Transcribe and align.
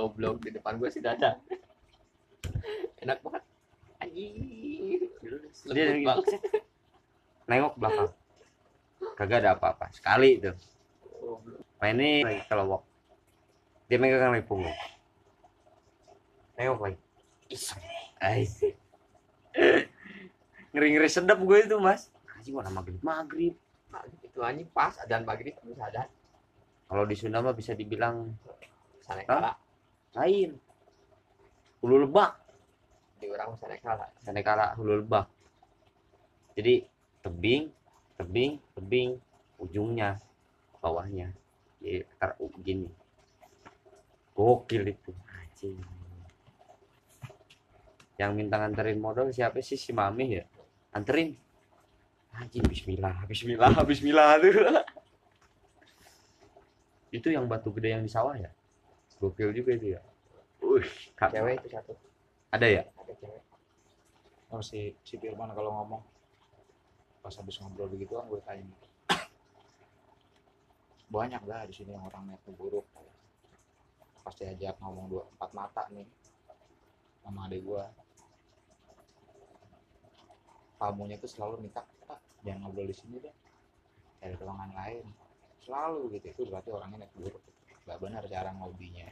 goblok 0.00 0.40
di 0.40 0.56
depan 0.56 0.80
gue 0.80 0.88
sih 0.88 1.04
ada 1.04 1.36
enak 3.04 3.20
banget. 3.20 3.42
Anjing. 4.00 4.32
Dia 5.68 5.84
gitu. 6.00 6.22
nengok 7.48 7.76
belakang. 7.76 8.10
Kagak 9.20 9.44
ada 9.44 9.60
apa-apa. 9.60 9.92
Sekali 9.92 10.40
tuh. 10.40 10.56
Goblok. 11.20 11.60
mainnya 11.80 12.28
lagi 12.28 12.44
kelowok 12.44 12.82
dia 13.88 13.96
megang 13.96 14.30
lagi 14.36 14.46
punggung. 14.46 14.76
Nengok 16.56 16.80
lagi. 16.80 16.98
Iseng 17.50 17.82
Ais. 18.20 18.62
ngeri-ngeri 20.70 21.10
sedap 21.10 21.42
gue 21.42 21.58
itu 21.66 21.76
mas. 21.82 22.08
Anjing 22.38 22.56
mana 22.56 22.70
maghrib 22.72 23.00
maghrib 23.04 23.54
Nah, 23.90 24.06
itu 24.22 24.38
anjing 24.38 24.70
pas. 24.70 24.94
Dan 25.10 25.26
maghrib 25.26 25.58
bisa 25.66 25.82
ada 25.90 26.06
kalau 26.90 27.06
di 27.06 27.14
Sunda 27.14 27.38
mah 27.38 27.54
bisa 27.54 27.70
dibilang 27.74 28.34
kala 29.06 29.54
lain. 30.14 30.58
Hulu 31.80 32.06
lebak. 32.06 32.36
Di 33.20 33.28
orang 33.28 33.56
sana 33.60 33.76
kala 33.76 34.06
sana 34.20 34.40
kala 34.40 34.72
hulu 34.76 35.04
lebak. 35.04 35.28
Jadi 36.56 36.84
tebing 37.20 37.68
tebing 38.16 38.60
tebing 38.76 39.10
ujungnya 39.60 40.20
bawahnya. 40.80 41.32
Jadi 41.80 42.04
tar 42.16 42.36
gini. 42.60 42.88
Gokil 44.36 44.88
itu. 44.88 45.12
Anjing. 45.36 45.76
Yang 48.20 48.30
minta 48.36 48.60
nganterin 48.60 49.00
modal 49.00 49.32
siapa 49.32 49.60
sih? 49.64 49.80
Si 49.80 49.92
mami 49.92 50.40
ya? 50.40 50.44
Anterin. 50.92 51.36
Anjing 52.36 52.64
bismillah 52.64 53.24
bismillah 53.28 53.72
bismillah 53.84 54.30
tuh. 54.40 54.54
Itu 57.18 57.26
yang 57.26 57.50
batu 57.50 57.74
gede 57.74 57.98
yang 57.98 58.06
di 58.06 58.12
sawah 58.12 58.38
ya? 58.38 58.54
Gokil 59.20 59.52
juga 59.52 59.76
itu 59.76 59.92
ya 59.92 60.00
Kak- 61.16 61.32
cewek 61.32 61.60
itu 61.64 61.68
satu. 61.72 61.92
Ada 62.52 62.66
ya? 62.68 62.82
Ada 63.00 63.12
cewek. 63.16 63.42
Oh, 64.50 64.62
si 64.64 64.94
si 65.06 65.14
Firman 65.16 65.52
kalau 65.54 65.70
ngomong. 65.82 66.02
Pas 67.20 67.34
habis 67.36 67.60
ngobrol 67.60 67.92
begitu 67.92 68.16
kan 68.16 68.26
gue 68.26 68.40
tanya. 68.44 68.76
Banyak 71.10 71.42
dah 71.44 71.66
di 71.68 71.74
sini 71.74 71.92
yang 71.92 72.06
orang 72.06 72.32
niat 72.32 72.42
buruk. 72.56 72.86
Pasti 74.24 74.46
ajak 74.46 74.78
ngomong 74.80 75.06
dua 75.10 75.22
empat 75.36 75.50
mata 75.52 75.82
nih 75.90 76.06
sama 77.20 77.44
adik 77.46 77.60
gue 77.68 77.84
tamunya 80.80 81.20
tuh 81.20 81.28
selalu 81.28 81.68
minta 81.68 81.84
pak 82.08 82.16
jangan 82.40 82.64
ngobrol 82.64 82.88
di 82.88 82.96
sini 82.96 83.20
deh. 83.20 83.34
Cari 84.20 84.34
ruangan 84.40 84.72
lain. 84.72 85.04
Selalu 85.60 86.16
gitu 86.16 86.26
itu 86.32 86.42
berarti 86.48 86.72
orangnya 86.72 87.04
niat 87.04 87.12
buruk. 87.16 87.42
Nggak 87.84 87.98
benar 88.00 88.22
cara 88.24 88.50
ngobinya 88.56 89.08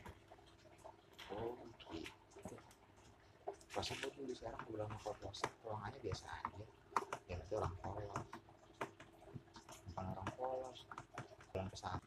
oh 1.37 1.57
gitu 1.93 2.57
perasaan 3.73 3.99
gue 4.01 4.11
dulu 4.17 4.33
sekarang 4.33 4.59
gue 4.65 4.73
bilang 4.77 4.89
mau 4.89 5.13
puasa 5.21 5.47
ruangannya 5.65 6.01
biasa 6.01 6.25
aja 6.29 6.65
ya 7.29 7.37
berarti 7.37 7.55
orang 7.57 7.75
polos 7.83 8.27
bukan 9.89 10.05
orang 10.17 10.31
polos 10.37 10.79
bulan 11.53 11.67
ke 11.69 11.79
sana 11.79 12.01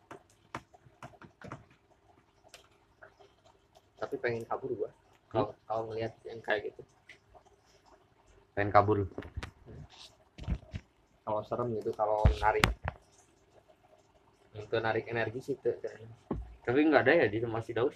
tapi 4.02 4.16
pengen 4.18 4.44
kabur 4.50 4.74
gua 4.74 4.92
kalau 5.32 5.56
kalau 5.64 5.88
ngeliat 5.88 6.12
yang 6.28 6.44
kayak 6.44 6.68
gitu. 6.68 6.84
Pengen 8.52 8.68
kabur. 8.68 9.08
Kalau 11.24 11.40
serem 11.48 11.72
gitu 11.80 11.96
kalau 11.96 12.20
narik. 12.44 12.68
Itu 14.52 14.76
narik 14.84 15.08
energi 15.08 15.40
sih 15.40 15.56
tuh 15.56 15.72
tapi 16.62 16.88
nggak 16.88 17.04
ada 17.04 17.26
ya 17.26 17.28
di 17.28 17.42
rumah 17.42 17.62
si 17.66 17.74
Daus 17.74 17.94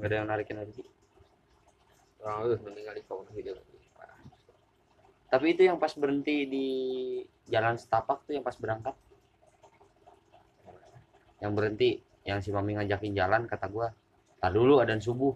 nggak 0.00 0.08
ada 0.08 0.16
yang 0.24 0.28
narik 0.32 0.48
energi 0.48 0.82
orang 2.24 2.48
itu 2.48 2.56
meninggal 2.64 2.94
di 2.96 3.02
kawan 3.04 3.28
hidup 3.36 3.60
tapi 5.30 5.54
itu 5.54 5.62
yang 5.62 5.78
pas 5.78 5.94
berhenti 5.94 6.42
di 6.50 6.66
jalan 7.46 7.78
setapak 7.78 8.26
tuh 8.26 8.34
yang 8.34 8.42
pas 8.42 8.58
berangkat. 8.58 8.98
Yang 11.38 11.52
berhenti 11.54 11.88
yang 12.26 12.42
si 12.42 12.50
mami 12.50 12.74
ngajakin 12.74 13.14
jalan 13.14 13.46
kata 13.46 13.70
gua 13.70 13.94
tak 14.42 14.50
dulu 14.50 14.82
adan 14.82 14.98
subuh. 14.98 15.32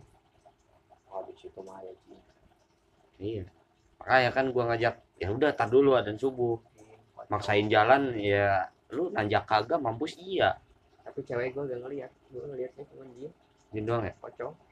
Habis 1.14 1.46
itu 1.46 1.60
mah 1.62 1.78
ya 1.86 1.94
iya. 3.22 3.44
Makanya 4.02 4.30
kan 4.34 4.50
gua 4.50 4.74
ngajak 4.74 4.98
ya 5.22 5.30
udah 5.30 5.54
tar 5.54 5.70
dulu 5.70 5.94
adan 5.94 6.18
subuh. 6.18 6.58
Maksain 7.30 7.70
jalan 7.70 8.18
ya 8.18 8.66
lu 8.90 9.14
nanjak 9.14 9.46
kagak 9.46 9.78
mampus 9.78 10.18
iya. 10.18 10.58
Tapi 11.06 11.22
cewek 11.22 11.54
gua 11.54 11.70
gak 11.70 11.78
ngeliat. 11.86 12.10
Gua 12.34 12.50
ngeliatnya 12.50 12.82
cuma 12.90 13.06
dia 13.14 13.30
Gini 13.70 13.86
doang 13.86 14.02
ya? 14.02 14.14
Pocong 14.18 14.63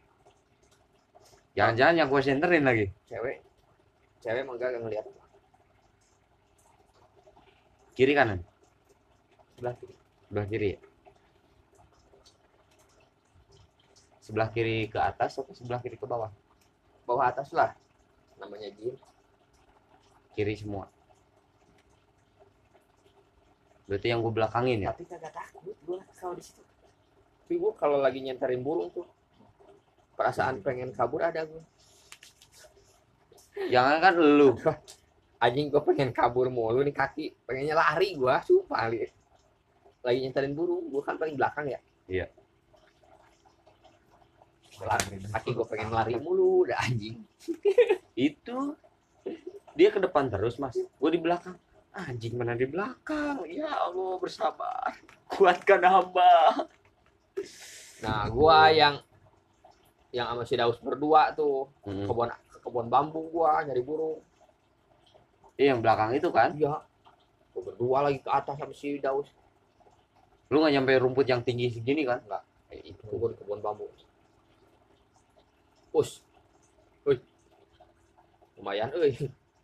jangan-jangan 1.53 1.95
yang 1.99 2.09
gua 2.09 2.21
senterin 2.25 2.65
lagi. 2.65 2.87
Cewek. 3.09 3.45
Cewek 4.25 4.41
emang 4.45 4.57
gak 4.57 4.79
ngeliat. 4.79 5.05
Kiri 7.93 8.13
kanan? 8.17 8.41
Sebelah 9.57 9.75
kiri. 9.77 9.95
Sebelah 10.27 10.47
kiri 10.49 10.69
ya? 10.73 10.81
Sebelah 14.23 14.49
kiri 14.49 14.77
ke 14.89 14.97
atas 14.97 15.37
atau 15.37 15.53
sebelah 15.53 15.83
kiri 15.85 16.01
ke 16.01 16.07
bawah? 16.09 16.33
Bawah 17.05 17.29
atas 17.29 17.53
lah. 17.53 17.77
Namanya 18.41 18.73
jin. 18.73 18.97
Kiri 20.33 20.57
semua. 20.57 20.89
Berarti 23.84 24.09
yang 24.09 24.25
gue 24.25 24.33
belakangin 24.33 24.89
ya? 24.89 24.97
Tapi 24.97 25.05
kagak 25.05 25.37
takut 25.37 25.77
gua 25.84 26.01
kalau 26.17 26.33
di 26.33 26.45
situ. 26.49 26.65
Tapi 27.45 27.55
gua 27.61 27.77
kalau 27.77 28.01
lagi 28.01 28.25
nyenterin 28.25 28.65
burung 28.65 28.89
tuh 28.89 29.05
perasaan 30.22 30.62
pengen 30.62 30.94
kabur 30.94 31.19
ada 31.27 31.43
gua. 31.43 31.66
Jangan 33.66 33.99
kan 33.99 34.15
lu. 34.15 34.55
Anjing 35.43 35.66
gua 35.75 35.83
pengen 35.83 36.15
kabur 36.15 36.47
mulu 36.47 36.87
nih 36.87 36.94
kaki. 36.94 37.34
Pengennya 37.43 37.75
lari 37.75 38.15
gua 38.15 38.38
sumpah 38.47 38.87
li. 38.87 39.03
lagi 40.03 40.19
nyenterin 40.19 40.55
burung 40.55 40.91
gua 40.91 41.03
kan 41.03 41.19
paling 41.19 41.34
belakang 41.34 41.66
ya. 41.66 41.83
Iya. 42.06 42.27
Lari. 44.78 45.27
kaki 45.27 45.50
gua 45.59 45.66
pengen 45.66 45.91
lari 45.91 46.15
mulu 46.22 46.71
udah 46.71 46.78
anjing. 46.87 47.19
Itu 48.15 48.78
dia 49.75 49.91
ke 49.91 49.99
depan 49.99 50.31
terus 50.31 50.62
mas. 50.62 50.78
Gue 50.78 51.10
di 51.10 51.21
belakang. 51.21 51.59
Anjing 51.93 52.37
mana 52.37 52.56
di 52.56 52.69
belakang? 52.69 53.43
Ya 53.49 53.69
Allah 53.69 54.21
bersabar. 54.21 54.97
Kuatkan 55.28 55.81
hamba. 55.81 56.69
Nah 58.04 58.28
gua 58.28 58.69
yang 58.69 59.00
yang 60.12 60.28
sama 60.28 60.43
si 60.45 60.55
Daus 60.55 60.78
berdua 60.78 61.33
tuh. 61.33 61.73
Hmm. 61.89 62.05
kebun 62.06 62.28
kebun 62.62 62.87
bambu 62.93 63.27
gua 63.33 63.65
nyari 63.65 63.83
burung. 63.83 64.21
Iya, 65.59 65.75
yang 65.77 65.81
belakang 65.81 66.12
itu 66.15 66.28
kan? 66.28 66.55
Iya. 66.55 66.84
Gua 67.53 67.62
berdua 67.65 67.99
lagi 68.06 68.21
ke 68.21 68.31
atas 68.31 68.55
sama 68.61 68.75
si 68.77 69.01
Daus. 69.01 69.28
Lu 70.53 70.61
nggak 70.61 70.72
nyampe 70.78 70.93
rumput 71.01 71.27
yang 71.27 71.41
tinggi 71.43 71.72
segini 71.72 72.05
kan? 72.05 72.21
Nggak. 72.28 72.43
Eh, 72.77 72.93
itu 72.93 73.03
gua 73.09 73.33
di 73.33 73.37
kebun 73.41 73.61
bambu. 73.65 73.89
Us. 75.93 76.25
Uy. 77.05 77.19
lumayan 78.56 78.95
euy 78.95 79.11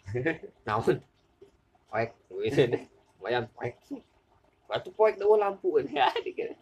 naon? 0.67 0.99
Poek. 1.93 2.11
Lumayan 3.21 3.47
poek. 3.55 3.79
Batu 4.67 4.91
poek 4.93 5.21
dewa 5.21 5.39
lampu. 5.39 5.79
Ya 5.95 6.11
dikira 6.19 6.57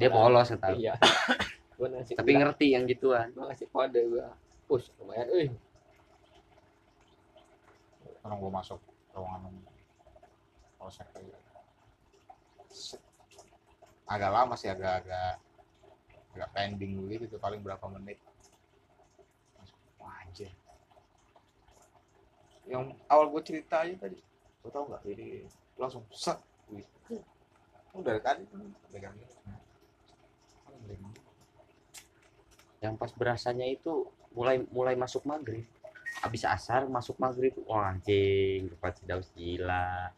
dia 0.00 0.08
polos 0.08 0.48
kata 0.48 0.72
iya 0.80 0.96
gua 1.80 1.88
ngasih 1.96 2.14
tapi 2.20 2.36
ngerti 2.36 2.66
yang 2.76 2.84
gituan. 2.84 3.32
Gua 3.32 3.48
ngasih 3.48 3.66
kode 3.72 4.00
gua. 4.12 4.36
Us 4.68 4.92
lumayan 5.00 5.26
euy. 5.32 5.48
Orang 8.20 8.36
gue 8.36 8.52
masuk 8.52 8.80
ruangan 9.16 9.54
polsek 10.76 11.08
kayak 11.16 11.40
Set. 12.70 13.02
agak 14.06 14.30
lama 14.30 14.54
sih 14.54 14.70
agak-agak 14.70 15.42
agak 16.36 16.50
pending 16.54 16.94
dulu 17.00 17.14
gitu 17.26 17.36
paling 17.42 17.64
berapa 17.64 17.82
menit. 17.90 18.20
Wah 19.98 20.22
anjir. 20.22 20.52
Yang 22.70 22.94
awal 23.10 23.26
gue 23.34 23.42
cerita 23.42 23.82
aja 23.82 23.96
tadi. 23.98 24.20
Lo 24.62 24.68
tau 24.70 24.86
nggak? 24.86 25.02
Jadi 25.02 25.26
langsung 25.74 26.06
set. 26.14 26.38
Wih. 26.70 26.86
Oh, 27.90 28.04
dari 28.06 28.22
tadi 28.22 28.46
tuh 28.46 28.62
pegang 28.94 29.16
gitu. 29.18 29.34
Yang 32.80 32.96
pas 32.96 33.12
berasanya 33.12 33.68
itu 33.68 34.08
mulai 34.32 34.64
mulai 34.72 34.96
masuk 34.96 35.28
maghrib. 35.28 35.68
Habis 36.24 36.48
asar 36.48 36.88
masuk 36.88 37.20
maghrib. 37.20 37.52
Wah 37.68 37.92
anjing 37.92 38.72
tempat 38.72 39.04
Daus 39.04 39.28
gila. 39.36 40.08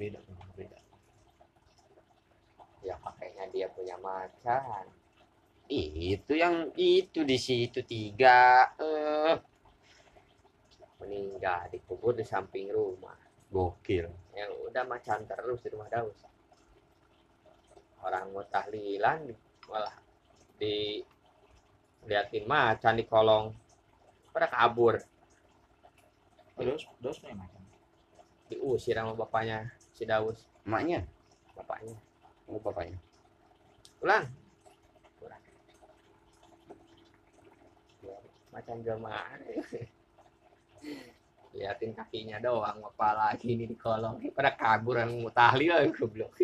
Beda 0.00 0.18
beda. 0.56 0.78
Ya 2.80 2.96
pakainya 2.96 3.44
dia 3.52 3.68
punya 3.68 4.00
macan. 4.00 4.88
Itu 5.68 6.32
yang 6.32 6.72
itu 6.80 7.28
di 7.28 7.36
situ 7.36 7.84
tiga. 7.84 8.72
Eh. 8.80 9.36
Meninggal 11.04 11.68
dikubur 11.68 12.16
di 12.16 12.24
samping 12.24 12.72
rumah. 12.72 13.14
Gokil. 13.52 14.08
Yang 14.32 14.52
udah 14.64 14.84
macan 14.88 15.28
terus 15.28 15.60
di 15.60 15.68
rumah 15.76 15.92
Daus 15.92 16.27
orang 18.02 18.30
mau 18.30 18.44
tahlilan 18.46 19.32
malah 19.68 19.94
di 20.58 21.02
liatin 22.06 22.44
macan 22.46 22.94
di 22.98 23.04
kolong. 23.04 23.54
Pada 24.34 24.46
kabur. 24.46 25.02
Terus, 26.58 26.86
terus 27.02 27.18
nih 27.22 27.34
macam. 27.34 27.62
diusir 28.48 28.96
sama 28.96 29.12
bapaknya 29.12 29.68
si 29.92 30.08
Daus. 30.08 30.48
Emaknya, 30.64 31.04
bapaknya. 31.52 31.96
Oh 32.48 32.56
bapaknya. 32.56 32.96
pulang. 34.00 34.24
Pulang. 35.20 35.42
Macan 38.54 38.78
jelmaan 38.80 39.40
liatin 41.58 41.90
kakinya 41.96 42.38
doang 42.38 42.78
apa 42.84 43.08
lagi 43.16 43.50
ini 43.50 43.66
di 43.66 43.76
kolong. 43.76 44.20
Pada 44.30 44.54
kabur 44.54 45.00
yang 45.00 45.18
mau 45.18 45.32
tahlil 45.32 45.90
goblok 45.90 46.38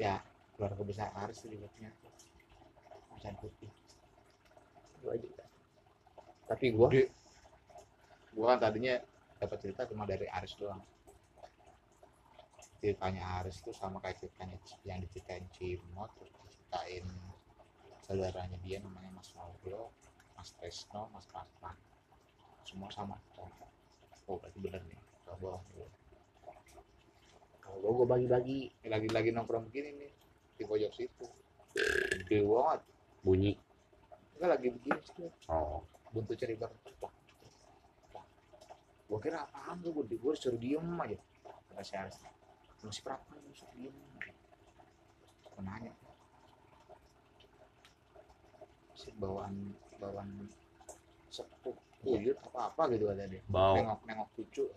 Ya, 0.00 0.24
keluarga 0.56 0.82
besar 0.86 1.08
Aris 1.12 1.42
tuh 1.42 1.50
dibuatnya 1.52 1.90
macan 3.12 3.34
putih. 3.38 3.70
gua 5.02 5.18
juga 5.18 5.44
tapi 6.52 6.68
gua 6.74 6.92
Gede. 6.92 7.08
Gua 8.36 8.46
kan 8.52 8.58
tadinya 8.68 9.00
dapat 9.40 9.58
cerita 9.60 9.88
cuma 9.88 10.04
dari 10.04 10.28
Aris 10.28 10.52
doang. 10.60 10.80
Ceritanya 12.76 13.40
Aris 13.40 13.64
tuh 13.64 13.72
sama 13.72 14.02
kayak 14.04 14.20
ceritanya 14.20 14.58
yang 14.84 15.00
diceritain 15.00 15.46
Cimot, 15.54 16.10
terus 16.18 16.34
diceritain 16.44 17.06
saudaranya 18.02 18.58
dia 18.60 18.82
namanya 18.82 19.10
Mas 19.16 19.30
Mauro, 19.38 19.94
Mas 20.36 20.50
Tresno, 20.58 21.08
Mas 21.14 21.24
Rahman. 21.30 21.76
Semua 22.68 22.90
sama. 22.92 23.16
Oh, 24.28 24.36
berarti 24.36 24.58
bener 24.60 24.82
nih. 24.84 24.98
Bohong. 25.40 25.62
gua. 25.72 26.01
Gua 27.80 27.90
gua 27.96 28.06
bagi-bagi 28.16 28.72
Lagi-lagi 28.84 29.30
nongkrong 29.32 29.72
begini 29.72 29.90
nih 29.96 30.12
di 30.58 30.64
pojok 30.68 30.92
situ. 30.94 31.26
Gede 32.22 32.44
banget. 32.44 32.80
Bunyi. 33.24 33.52
Enggak 34.36 34.50
lagi 34.58 34.68
begini 34.70 35.00
sih. 35.02 35.30
Oh. 35.48 35.82
Buntu 36.12 36.36
cerita. 36.36 36.68
Gua 39.08 39.18
kira 39.20 39.44
apaan 39.44 39.80
tuh, 39.80 39.92
gua, 39.92 40.04
gua 40.06 40.32
disuruh 40.36 40.60
diem 40.60 40.84
aja. 41.00 41.18
Kata 41.42 41.82
si 41.84 41.94
Aris. 41.96 42.16
Masih 42.82 43.02
berapa 43.04 43.28
nih, 43.36 43.50
disuruh 43.52 43.74
diem. 43.76 43.96
Gua 45.52 45.62
nanya. 45.64 45.92
Si 48.92 49.10
bawaan, 49.18 49.74
bawaan 49.98 50.46
sepuh, 51.32 51.74
buyut 52.04 52.36
apa-apa 52.52 52.92
gitu 52.92 53.08
ada 53.08 53.24
dia. 53.26 53.42
Bau. 53.48 53.74
Nengok-nengok 53.74 54.28
cucu. 54.36 54.68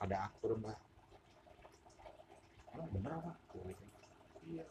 Pada 0.00 0.26
akur 0.26 0.58
mbak. 0.58 0.91
Emang 2.72 2.88
bener 2.88 3.12
apa? 3.20 3.32
Iya. 4.48 4.64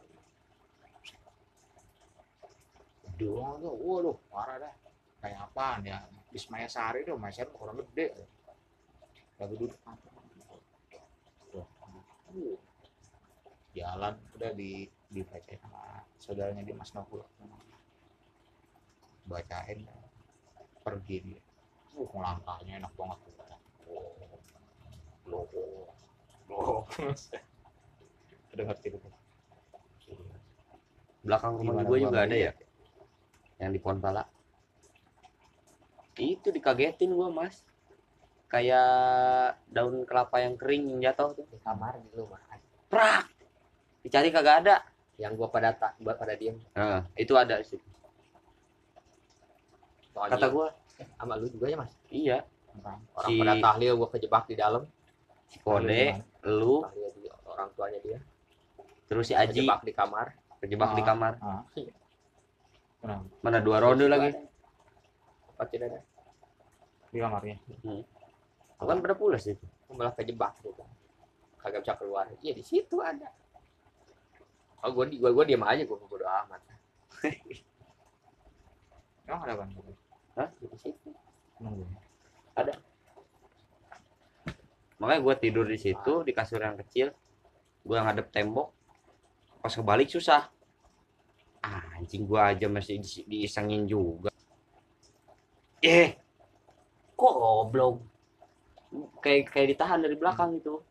Doang 3.21 3.62
tuh, 3.62 3.75
waduh, 3.77 4.18
parah 4.33 4.57
dah. 4.57 4.74
Kayak 5.21 5.45
apaan 5.45 5.86
ya? 5.86 6.01
Bismaya 6.33 6.65
Sari 6.65 7.06
tuh, 7.06 7.13
Maya 7.19 7.30
Sari 7.30 7.53
orang 7.53 7.77
gede. 7.86 8.25
Lagi 9.38 9.56
duduk 9.57 9.77
apa? 9.86 10.09
Jalan 13.71 14.19
udah 14.36 14.51
di 14.51 14.83
dibacain 15.07 15.59
sama 15.63 16.04
saudaranya 16.19 16.63
di 16.63 16.74
Mas 16.75 16.92
Nokul. 16.92 17.24
Bacain 19.30 19.88
pergi 20.83 21.18
dia. 21.24 21.42
Uh, 21.95 22.07
melangkahnya 22.15 22.80
enak 22.83 22.94
banget 22.95 23.19
tuh. 23.24 23.36
Oh, 23.92 25.47
loh, 26.47 26.83
Udah 28.51 28.65
ngerti 28.68 28.88
tuh. 28.92 29.01
Belakang 31.21 31.53
rumah 31.62 31.86
gue 31.86 31.86
gua 31.86 31.98
juga 32.09 32.19
ada 32.25 32.33
ya, 32.33 32.51
yang 33.62 33.69
di 33.69 33.80
pohon 33.80 34.01
pala. 34.01 34.25
Itu 36.18 36.50
dikagetin 36.50 37.13
gue 37.13 37.30
mas, 37.30 37.62
kayak 38.50 39.56
daun 39.69 40.03
kelapa 40.03 40.42
yang 40.42 40.57
kering 40.57 40.89
yang 40.98 41.00
jatuh 41.13 41.38
tuh. 41.38 41.45
di 41.48 41.62
kamar 41.62 42.01
di 42.01 42.09
rumah 42.18 42.42
Prak, 42.92 43.31
dicari 44.03 44.33
kagak 44.33 44.68
ada. 44.68 44.75
yang 45.21 45.38
gua 45.38 45.54
pada 45.54 45.69
tak 45.77 45.94
gua 46.01 46.18
pada 46.18 46.33
diem 46.33 46.57
Nah, 46.74 47.06
itu 47.13 47.38
ada. 47.38 47.62
Soalnya 50.12 50.33
Kata 50.33 50.47
gue, 50.50 50.68
sama 51.15 51.38
lu 51.38 51.45
juga 51.47 51.69
ya 51.69 51.77
mas 51.77 51.94
iya. 52.09 52.42
Orang 52.81 53.00
orang 53.13 53.30
Si- 53.30 53.39
pada 53.39 53.54
tahlil 53.62 53.94
gua 54.01 54.09
kejebak 54.09 54.44
di 54.50 54.56
dalam 54.57 54.83
Si 55.45 55.62
Kode, 55.62 56.18
lu, 56.50 56.81
tahlil 56.81 57.07
di 57.13 57.30
orang 57.45 57.69
tuanya 57.77 58.00
dia 58.01 58.19
terus 59.11 59.27
si 59.27 59.35
Aji 59.35 59.59
kejebak 59.59 59.83
di 59.83 59.91
kamar 59.91 60.31
terjebak 60.63 60.95
di 60.95 61.03
Ah. 61.03 61.07
kamar. 61.11 61.33
Ah. 61.43 61.63
Kenapa? 63.01 63.23
Mana 63.43 63.59
dua 63.59 63.83
ronde 63.83 64.07
lagi? 64.07 64.31
apa 65.59 65.67
tidak 65.69 65.93
ada 65.93 65.99
Di 67.11 67.19
kamarnya. 67.19 67.59
Kan 68.79 68.97
pada 69.03 69.13
pulas 69.13 69.43
itu. 69.45 69.61
Gua 69.85 69.93
malah 69.99 70.15
kejebak 70.15 70.55
gitu 70.63 70.81
kagak 71.61 71.85
bisa 71.85 71.93
keluar 71.93 72.25
iya 72.41 72.57
di 72.57 72.65
situ 72.65 72.97
ada 72.99 73.29
oh 74.81 74.89
gua 74.89 75.05
di 75.05 75.21
gua 75.21 75.29
gua 75.29 75.45
diam 75.45 75.61
aja 75.61 75.85
gua 75.85 76.01
bodo 76.01 76.25
amat 76.25 76.61
Emang 79.29 79.45
ada 79.45 79.53
kan? 79.61 79.69
Hah? 80.41 80.49
di 80.57 80.77
situ 80.81 81.13
Nunggu. 81.61 81.85
Makanya 84.97 85.21
gue 85.21 85.35
tidur 85.37 85.65
di 85.69 85.77
situ 85.77 86.25
di 86.25 86.33
kasur 86.33 86.57
yang 86.57 86.73
kecil. 86.73 87.13
Gue 87.85 87.97
ngadep 88.01 88.33
tembok. 88.33 88.73
Pas 89.61 89.73
kebalik 89.77 90.09
susah. 90.09 90.49
Ah, 91.61 91.85
anjing 92.01 92.25
gue 92.25 92.41
aja 92.41 92.65
masih 92.65 92.97
di- 92.97 93.25
diisengin 93.29 93.85
juga. 93.85 94.33
Eh, 95.85 96.17
kok 97.13 97.33
goblok. 97.37 98.01
Kayak 99.21 99.53
kayak 99.53 99.67
ditahan 99.77 100.01
dari 100.01 100.17
belakang 100.17 100.57
gitu. 100.57 100.81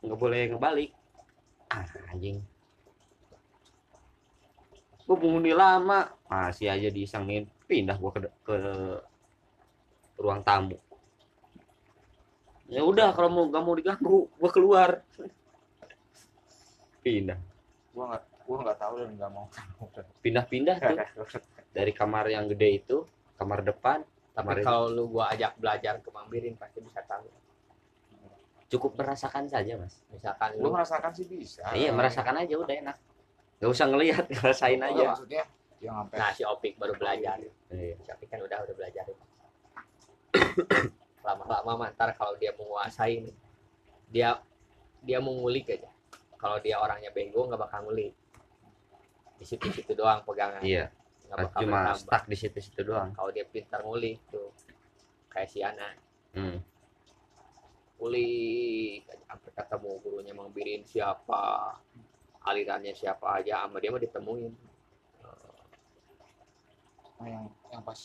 Nggak 0.00 0.18
boleh 0.18 0.40
ngebalik. 0.48 0.90
Ah, 1.68 1.84
anjing. 2.08 2.40
Gue 5.06 5.16
penghuni 5.20 5.52
lama, 5.52 6.08
masih 6.26 6.72
aja 6.72 6.88
diisengin. 6.88 7.46
Pindah 7.68 8.00
gue 8.00 8.10
ke, 8.16 8.20
ke 8.42 8.56
ruang 10.16 10.40
tamu. 10.40 10.80
Ya 12.66 12.82
udah 12.82 13.14
kalau 13.14 13.30
mau 13.30 13.44
gak 13.46 13.62
mau 13.62 13.78
diganggu, 13.78 14.26
gua 14.26 14.50
keluar. 14.50 14.90
Pindah. 17.06 17.38
Gua 17.96 18.04
nggak 18.12 18.22
gua 18.44 18.56
nggak 18.60 18.78
tahu 18.78 18.94
dan 19.00 19.08
nggak 19.16 19.30
mau. 19.32 19.46
Pindah-pindah 20.20 20.76
tuh 20.76 20.96
dari 21.72 21.90
kamar 21.90 22.28
yang 22.28 22.44
gede 22.46 22.68
itu, 22.76 22.96
kamar 23.34 23.64
depan, 23.64 24.04
kamar 24.36 24.54
tapi 24.54 24.62
kalau 24.62 24.86
lu 24.86 25.08
gua 25.08 25.32
ajak 25.32 25.56
belajar 25.56 25.98
ke 25.98 26.08
Mambirin 26.12 26.54
pasti 26.54 26.78
bisa 26.84 27.02
tahu 27.02 27.26
cukup 28.66 28.98
merasakan 28.98 29.46
saja, 29.46 29.78
Mas. 29.78 30.02
misalkan 30.10 30.58
Gua 30.58 30.60
lu 30.60 30.68
merasakan 30.74 31.14
sih 31.14 31.24
bisa. 31.24 31.62
iya, 31.72 31.88
merasakan 31.88 32.42
aja 32.42 32.54
udah 32.58 32.76
enak. 32.76 32.96
Gak 33.56 33.70
usah 33.72 33.88
ngelihat, 33.88 34.28
ngerasain 34.36 34.76
aja. 34.76 35.16
maksudnya 35.16 35.48
yang 35.78 35.94
sampai 36.02 36.16
nah 36.18 36.32
si 36.32 36.42
Opik 36.42 36.74
baru 36.76 36.92
belajar 36.92 37.36
Iya. 37.68 37.94
si 38.00 38.08
Opik 38.10 38.26
kan 38.26 38.40
udah 38.40 38.64
udah 38.64 38.74
belajar 38.74 39.04
lama-lama 41.26 41.72
mantar 41.84 42.12
kalau 42.12 42.36
dia 42.36 42.52
menguasai 42.56 43.24
dia 44.08 44.40
dia 45.00 45.18
mau 45.20 45.32
ngulik 45.34 45.68
aja 45.68 45.90
kalau 46.36 46.56
dia 46.60 46.76
orangnya 46.80 47.10
bego 47.12 47.48
nggak 47.48 47.60
bakal 47.60 47.84
ngulik. 47.88 48.12
Di 49.36 49.44
situ-situ 49.44 49.92
doang 49.92 50.24
pegangan. 50.24 50.64
Iya, 50.64 50.88
nggak 51.28 51.38
bakal 51.50 51.60
cuma 51.64 51.78
bertambah. 51.92 52.00
stuck 52.00 52.24
di 52.28 52.36
situ-situ 52.36 52.80
doang. 52.84 53.10
kalau 53.12 53.30
dia 53.32 53.44
pintar 53.44 53.80
ngulik 53.84 54.20
tuh 54.30 54.52
kayak 55.32 55.48
si 55.50 55.60
Ana. 55.64 55.92
Hmm. 56.36 56.60
ngulik 57.96 59.08
sampai 59.08 59.50
ketemu 59.56 59.90
gurunya 60.04 60.36
mambirin 60.36 60.84
siapa 60.84 61.72
alirannya 62.44 62.92
siapa 62.92 63.40
aja 63.40 63.64
sama 63.64 63.80
dia 63.80 63.88
mah 63.88 64.04
ditemuin. 64.04 64.52
Nah, 67.16 67.28
yang 67.32 67.48
yang 67.72 67.80
pas 67.80 67.96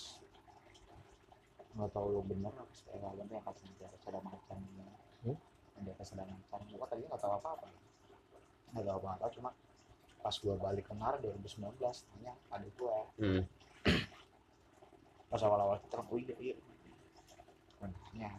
nggak 1.75 1.91
tahu 1.91 2.07
lu 2.15 2.21
bener 2.23 2.51
apa 2.51 2.71
sih 2.71 2.87
yang 2.91 3.15
bener 3.15 3.35
yang 3.35 3.43
pas 3.43 3.55
dia 3.55 3.87
ada 3.87 4.19
macan 4.23 4.59
Hmm? 5.21 5.37
yang 5.77 5.81
dia 5.85 5.93
ada 5.99 6.23
macan 6.23 6.59
gua 6.71 6.87
tadinya 6.87 7.07
nggak 7.11 7.21
tahu 7.21 7.33
apa 7.35 7.49
apa 7.59 7.67
nggak 8.71 8.85
tahu 8.87 8.97
apa 9.03 9.09
apa 9.19 9.27
cuma 9.35 9.49
pas 10.21 10.35
gua 10.37 10.55
balik 10.55 10.85
kemarin 10.87 11.19
2019 11.19 11.75
tanya 11.81 12.33
adik 12.53 12.71
gua. 12.77 13.03
Hmm. 13.17 13.43
pas 15.31 15.41
awal-awal 15.41 15.79
kita 15.81 16.03
oh 16.03 16.19
iya 16.19 16.35
iya. 16.39 16.55
Nanya 17.81 18.31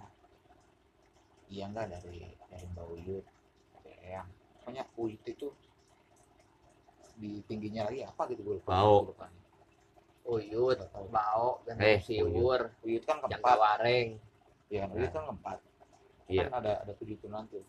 iya 1.48 1.64
enggak 1.68 1.88
dari 1.90 2.22
dari 2.48 2.64
Mbak 2.72 2.86
Uyut 2.86 3.24
Eyang? 4.02 4.28
Pokoknya 4.62 4.84
Uyut 4.94 5.22
itu 5.26 5.48
di 7.18 7.40
tingginya 7.44 7.86
lagi 7.88 8.02
apa 8.06 8.22
gitu 8.30 8.40
gue 8.42 8.54
lupa 8.62 8.70
Bau. 8.72 8.96
Uyut 10.22 10.78
tahu. 10.78 11.06
bau 11.10 11.58
dan 11.66 11.76
Eh, 11.82 11.98
siwur 11.98 12.70
Uyut. 12.86 13.02
Kan 13.02 13.18
yang 13.26 13.42
keempat. 13.42 13.56
wareng. 13.58 14.08
Iya, 14.70 14.84
Uyut 14.88 15.10
kan 15.10 15.22
keempat. 15.28 15.58
Iya. 16.30 16.42
kan 16.48 16.54
ada 16.64 16.72
ada 16.86 16.92
tujuh 16.96 17.18
turunan 17.20 17.44
tuh 17.50 17.60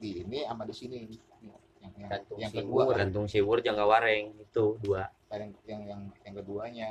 di 0.00 0.24
ini 0.24 0.42
sama 0.48 0.64
di 0.64 0.74
sini. 0.74 0.98
Yang 1.80 1.94
yang, 1.96 2.10
Gantung 2.12 2.38
yang 2.40 2.50
siwur. 2.52 2.64
kedua 2.84 2.96
gantung 2.96 3.26
siwur 3.28 3.58
jangka 3.60 3.84
wareng 3.84 4.24
itu 4.40 4.64
dua. 4.80 5.04
Yang 5.30 5.52
yang 5.68 5.82
yang, 5.86 6.00
yang 6.24 6.34
keduanya. 6.40 6.90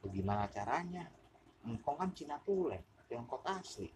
Gimana 0.00 0.48
caranya? 0.48 1.04
Engkong 1.66 1.96
kan 2.00 2.10
Cina 2.16 2.40
Tulen 2.40 2.80
Tiongkok 3.04 3.44
asli. 3.44 3.90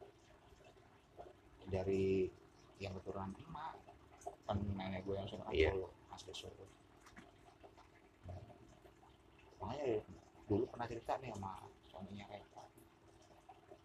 Dari 1.65 2.29
yang 2.77 2.93
keturunan 3.01 3.33
emak 3.33 3.73
kan 4.45 4.61
nenek 4.77 5.01
gue 5.09 5.17
yang 5.17 5.25
sudah 5.25 5.49
Iya. 5.49 5.73
Asli 6.13 6.35
Solo 6.37 6.67
makanya 9.57 10.05
dulu 10.45 10.69
pernah 10.69 10.85
cerita 10.85 11.17
nih 11.25 11.33
sama 11.33 11.65
suaminya 11.89 12.29
Reva 12.29 12.63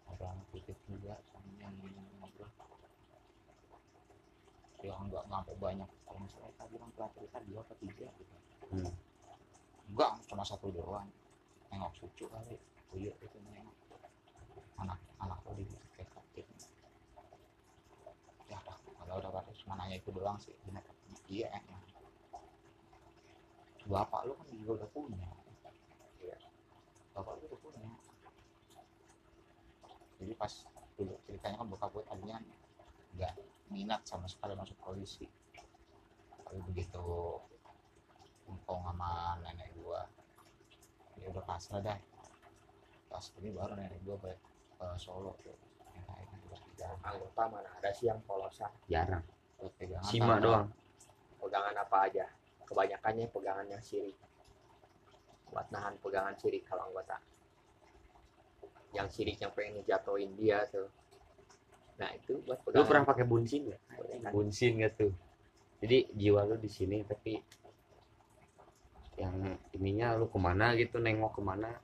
ngobrol 0.04 0.36
Putih 0.52 0.76
juga 0.84 1.16
suaminya 1.32 1.72
ngobrol 2.20 2.50
ya 4.80 4.92
nggak 4.96 5.24
sampai 5.28 5.54
banyak. 5.60 5.88
Kalau 6.08 6.20
misalnya 6.24 6.48
Reva 6.48 6.64
bilang 6.72 6.90
pernah 6.96 7.10
cerita 7.12 7.38
dua 7.44 7.60
atau 7.64 7.76
tiga 7.80 8.08
gitu. 8.16 8.34
Hmm. 8.70 8.92
enggak 9.90 10.12
cuma 10.30 10.44
satu 10.46 10.70
doang. 10.72 11.08
Nengok 11.70 11.92
cucu 11.98 12.24
kali 12.30 12.56
iya 12.96 13.12
itu 13.20 13.36
nengok. 13.44 13.76
Anak 14.80 14.98
anak 15.20 15.38
lo 15.44 15.52
di 15.54 15.64
kayak 15.94 16.08
sakit. 16.10 16.46
Ya 18.48 18.56
udah. 18.58 18.76
Kalau 18.78 19.14
udah 19.20 19.30
pada 19.30 19.52
cuma 19.52 19.74
nanya 19.76 19.96
itu 20.00 20.10
doang 20.10 20.38
sih. 20.40 20.54
Bener 20.64 20.82
iya 21.28 21.52
emang. 21.52 21.82
Bapak 23.90 24.22
lu 24.28 24.32
kan 24.38 24.46
juga 24.54 24.72
udah 24.80 24.88
punya. 24.94 25.28
Iya. 26.22 26.38
Bapak 27.12 27.32
lu 27.42 27.44
udah 27.50 27.60
punya. 27.60 27.90
Jadi 30.20 30.32
pas 30.36 30.52
dulu 31.00 31.16
ceritanya 31.24 31.56
kan 31.64 31.66
bokap 31.72 31.90
gue 31.96 32.04
tadinya 32.04 32.36
nggak 33.16 33.32
minat 33.70 34.02
sama 34.04 34.26
sekali 34.26 34.58
masuk 34.58 34.76
polisi. 34.82 35.26
Tapi 36.44 36.58
begitu 36.66 37.02
empong 38.50 38.82
sama 38.82 39.38
nenek 39.42 39.70
gua 39.78 40.02
ya 41.22 41.30
udah 41.30 41.44
pasrah 41.46 41.80
dah. 41.80 41.98
Pas 43.06 43.24
ini 43.38 43.54
baru 43.54 43.78
nenek 43.78 44.02
gua 44.02 44.16
balik 44.18 44.40
ke 44.76 44.86
Solo 44.98 45.34
tuh. 45.40 45.56
Anggota 46.80 47.44
mana 47.46 47.70
ada 47.76 47.90
sih 47.92 48.08
yang 48.08 48.18
polosan 48.24 48.72
jarang. 48.88 49.22
Pegangan 49.60 50.08
sima 50.08 50.36
tangan. 50.36 50.42
doang. 50.42 50.68
Pegangan 51.40 51.76
apa 51.76 51.96
aja? 52.08 52.26
Kebanyakannya 52.64 53.26
pegangan 53.28 53.66
yang 53.68 53.82
sirik 53.84 54.16
buat 55.50 55.66
nahan 55.74 55.98
pegangan 55.98 56.34
sirik 56.38 56.62
kalau 56.64 56.86
anggota. 56.88 57.18
Yang 58.94 59.08
sirik 59.18 59.38
yang 59.42 59.52
pengen 59.54 59.82
ngejatoin 59.82 60.30
dia 60.38 60.62
tuh 60.70 60.86
nah 62.00 62.10
itu 62.16 62.40
buat 62.48 62.56
lu 62.64 62.72
pegangan. 62.72 62.88
pernah 62.88 63.04
pakai 63.04 63.24
bunsin 63.28 63.60
nggak? 63.68 63.80
Kan. 64.24 64.32
Bunsin 64.32 64.72
gak 64.80 64.92
tuh? 64.96 65.12
Jadi 65.84 66.08
jiwa 66.16 66.48
lu 66.48 66.56
di 66.56 66.70
sini 66.72 67.04
tapi 67.04 67.36
yang 69.20 69.36
ininya 69.76 70.16
lu 70.16 70.32
ke 70.32 70.40
mana 70.40 70.72
gitu 70.80 70.96
nengok 70.96 71.36
ke 71.36 71.42
mana? 71.44 71.76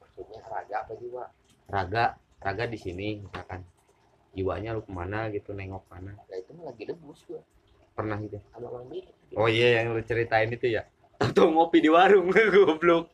Maksudnya 0.00 0.40
raga 0.48 0.76
apa 0.88 0.92
jiwa? 0.96 1.24
Raga 1.68 2.16
raga 2.40 2.64
di 2.64 2.80
sini 2.80 3.20
misalkan. 3.20 3.60
Jiwanya 4.32 4.72
lu 4.72 4.80
ke 4.80 4.92
mana 4.92 5.28
gitu 5.28 5.52
nengok 5.52 5.84
mana. 5.92 6.16
Nah 6.16 6.36
itu 6.40 6.56
mah 6.56 6.72
lagi 6.72 6.88
debus 6.88 7.20
gua. 7.28 7.44
Pernah 7.92 8.16
gitu 8.24 8.40
sama 8.52 8.68
bang 8.72 8.88
Billy 8.88 9.12
oh 9.36 9.48
iya 9.48 9.80
yang 9.80 9.92
lu 9.92 10.00
ceritain 10.00 10.48
itu 10.48 10.80
ya? 10.80 10.88
Atau 11.24 11.52
ngopi 11.52 11.84
di 11.84 11.92
warung 11.92 12.32
goblok. 12.56 13.12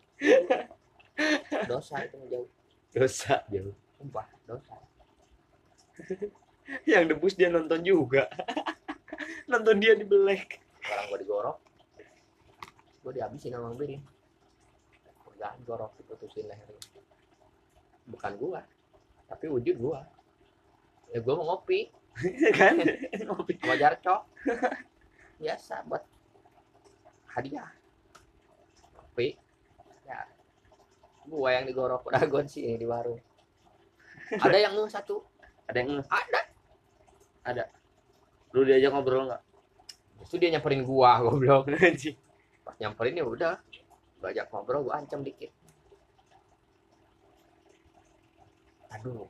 Dosa 1.66 1.98
itu 2.06 2.14
jauh. 2.30 2.48
Dosa 2.94 3.42
jauh. 3.50 3.74
Sumpah 3.98 4.26
dosa 4.46 4.74
yang 6.88 7.08
debus 7.10 7.34
dia 7.34 7.48
nonton 7.52 7.82
juga. 7.82 8.30
Nonton 9.50 9.82
dia 9.82 9.92
di 9.92 10.06
belek. 10.06 10.62
Orang 10.88 11.06
gua 11.10 11.18
digorok. 11.18 11.58
Gua 13.02 13.12
dihabisin 13.12 13.52
sama 13.52 13.74
bang 13.74 14.00
pegangan 15.42 15.58
gorok 15.66 15.90
diputusin 15.98 16.46
lehernya. 16.46 16.78
Bukan 18.06 18.32
gua 18.38 18.62
tapi 19.26 19.50
wujud 19.50 19.74
gua. 19.74 20.06
Ya 21.10 21.18
gua 21.18 21.34
mau 21.42 21.46
ngopi. 21.50 21.90
Kan? 22.54 22.78
Ngopi 23.26 23.58
sama 23.58 23.74
jarcok 23.74 24.22
biasa 25.42 25.82
buat 25.90 26.06
hadiah. 27.34 27.66
Tapi 28.94 29.34
ya 30.06 30.30
gua 31.26 31.58
yang 31.58 31.66
digorok 31.66 32.06
dagon 32.14 32.46
sih 32.46 32.62
ini 32.62 32.78
di 32.78 32.86
warung. 32.86 33.18
Ada 34.30 34.62
yang 34.62 34.78
nge 34.78 34.94
satu 34.94 35.26
ada 35.68 35.76
yang 35.78 35.90
nge- 36.00 36.10
ada. 37.42 37.64
Lu 38.54 38.62
diajak 38.62 38.90
ngobrol 38.92 39.26
nggak? 39.30 39.42
Itu 40.22 40.38
dia 40.38 40.54
nyamperin 40.54 40.82
gua 40.86 41.18
goblok. 41.24 41.72
Anjing. 41.72 42.16
Pas 42.62 42.76
nyamperin 42.78 43.18
ya 43.18 43.24
udah. 43.26 43.54
Gua 44.22 44.28
ajak 44.30 44.46
ngobrol 44.52 44.86
gua 44.86 45.02
ancam 45.02 45.24
dikit. 45.24 45.50
Aduh. 48.92 49.26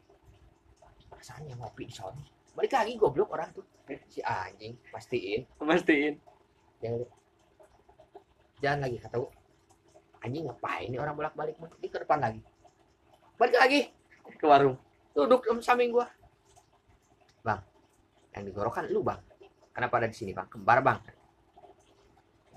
Rasanya 1.14 1.54
ngopi 1.54 1.86
di 1.86 1.94
sana 1.94 2.18
balik 2.52 2.76
lagi 2.76 3.00
goblok 3.00 3.32
orang 3.32 3.48
tuh. 3.56 3.64
Si 4.12 4.20
anjing. 4.20 4.76
Pastiin. 4.92 5.48
Pastiin. 5.56 6.14
Yang 6.84 7.08
jangan 8.62 8.78
lagi 8.86 8.96
kata 9.00 9.16
gua, 9.18 9.30
anjing 10.22 10.44
ngapain 10.46 10.86
nih 10.92 11.00
orang 11.00 11.14
bolak 11.18 11.34
balik 11.34 11.56
di 11.80 11.88
ke 11.88 11.98
depan 11.98 12.20
lagi. 12.20 12.40
Balik 13.40 13.56
lagi. 13.56 13.80
Ke 14.36 14.44
warung. 14.46 14.76
Duduk 15.16 15.44
samping 15.64 15.92
gua 15.92 16.06
yang 18.32 18.42
digorokan 18.48 18.88
lu 18.88 19.04
bang. 19.04 19.20
Kenapa 19.72 19.94
ada 20.02 20.08
di 20.08 20.16
sini 20.16 20.32
bang? 20.32 20.48
Kembar 20.48 20.80
bang. 20.84 21.00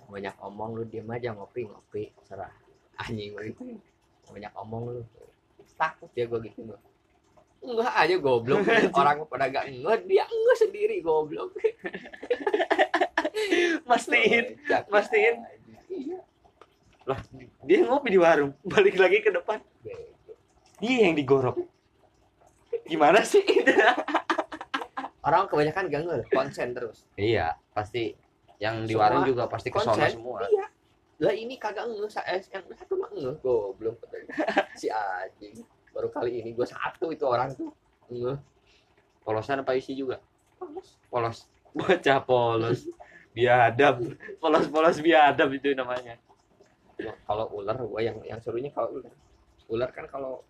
Banyak 0.06 0.36
omong 0.44 0.72
lu 0.80 0.84
diem 0.88 1.08
aja 1.10 1.34
ngopi 1.36 1.68
ngopi. 1.68 2.12
Serah. 2.28 2.52
Anjing 2.96 3.36
begitu 3.36 3.76
banyak 4.32 4.54
omong 4.58 4.84
lu. 5.00 5.02
Takut 5.76 6.08
ya 6.16 6.24
gua 6.26 6.40
gitu 6.40 6.64
gua 6.64 6.80
enggak 7.66 7.94
aja 7.98 8.16
goblok. 8.22 8.62
Orang 9.00 9.26
pada 9.26 9.50
gak 9.50 9.66
enggak 9.70 10.06
dia 10.06 10.24
enggak 10.30 10.58
sendiri 10.62 11.02
goblok. 11.02 11.52
Pastiin 13.90 14.56
Kocak, 14.64 14.82
Pastiin. 14.90 15.36
iya. 15.92 16.20
Dia 17.66 17.86
ngopi 17.86 18.10
di 18.14 18.20
warung. 18.22 18.54
Balik 18.72 18.96
lagi 18.98 19.22
ke 19.22 19.30
depan. 19.34 19.60
Dia 20.82 20.98
yang 21.10 21.18
digorok. 21.18 21.58
Gimana 22.86 23.26
sih 23.26 23.42
orang 25.26 25.50
kebanyakan 25.50 25.84
gak 25.90 26.02
nge 26.06 26.18
konsen 26.30 26.68
terus. 26.78 26.98
Iya 27.18 27.58
pasti 27.74 28.14
yang 28.62 28.86
di 28.86 28.94
warung 28.96 29.26
juga 29.26 29.50
pasti 29.50 29.74
konsen. 29.74 29.98
semua. 30.14 30.46
Iya. 30.46 30.66
Lah 31.26 31.34
ini 31.34 31.58
kagak 31.58 31.90
nge 31.90 32.08
eh, 32.30 32.42
yang 32.54 32.64
satu 32.78 32.94
mah 33.02 33.10
nge. 33.12 33.34
Goblok 33.42 33.98
si 34.80 34.88
anjing. 34.94 35.66
Baru 35.92 36.14
kali 36.14 36.46
ini 36.46 36.54
gua 36.54 36.70
satu 36.70 37.10
itu 37.10 37.26
orang 37.26 37.50
tuh 37.58 37.74
nge. 38.14 38.38
Polosan 39.26 39.66
apa 39.66 39.74
isi 39.74 39.98
juga? 39.98 40.22
Panas. 40.62 41.02
polos. 41.10 41.38
Bocah 41.78 42.20
polos. 42.22 42.80
Biadab. 43.36 44.00
Polos-polos 44.40 45.02
biadab 45.02 45.50
itu 45.52 45.74
namanya. 45.74 46.16
Kalau 47.26 47.52
ular 47.52 47.76
gua 47.82 48.00
yang 48.00 48.22
yang 48.24 48.40
serunya 48.40 48.70
kalau 48.70 49.02
ular. 49.02 49.14
Ular 49.66 49.90
kan 49.90 50.06
kalau 50.08 50.46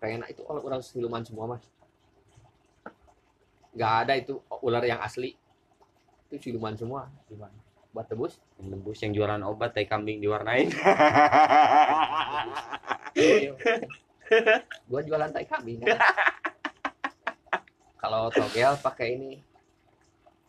pengen 0.00 0.24
itu 0.28 0.44
kalau 0.44 0.60
orang 0.64 0.80
siluman 0.84 1.24
semua 1.24 1.56
mas 1.56 1.64
nggak 3.76 3.92
ada 4.08 4.12
itu 4.16 4.40
ular 4.64 4.82
yang 4.82 5.04
asli. 5.04 5.36
Itu 6.26 6.40
siluman 6.40 6.74
semua. 6.74 7.06
Gimana 7.28 7.66
buat 7.96 8.12
tebus. 8.12 8.36
Yang 8.60 8.68
nembus 8.76 9.00
yang 9.00 9.16
jualan 9.16 9.40
obat 9.40 9.72
tai 9.72 9.88
kambing 9.88 10.20
diwarnain. 10.20 10.68
Gua 14.92 15.00
jualan 15.00 15.32
tai 15.32 15.48
kambing. 15.48 15.80
Kan. 15.80 15.96
kalau 18.04 18.28
togel 18.28 18.76
pakai 18.84 19.16
ini. 19.16 19.40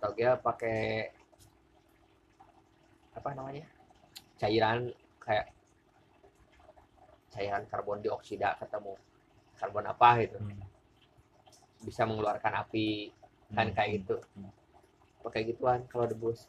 Togel 0.03 0.35
pakai 0.43 1.07
apa 3.15 3.31
namanya? 3.31 3.63
Cairan 4.35 4.91
kayak 5.23 5.55
cairan 7.31 7.63
karbon 7.71 8.03
dioksida 8.03 8.59
ketemu 8.59 8.99
karbon 9.55 9.87
apa 9.87 10.19
gitu. 10.19 10.35
Bisa 11.79 12.03
mengeluarkan 12.03 12.67
api 12.67 13.15
kan 13.53 13.67
kayak 13.71 14.03
gitu. 14.03 14.15
Pakai 15.23 15.47
gituan 15.47 15.83
kalau 15.87 16.07
debus 16.07 16.47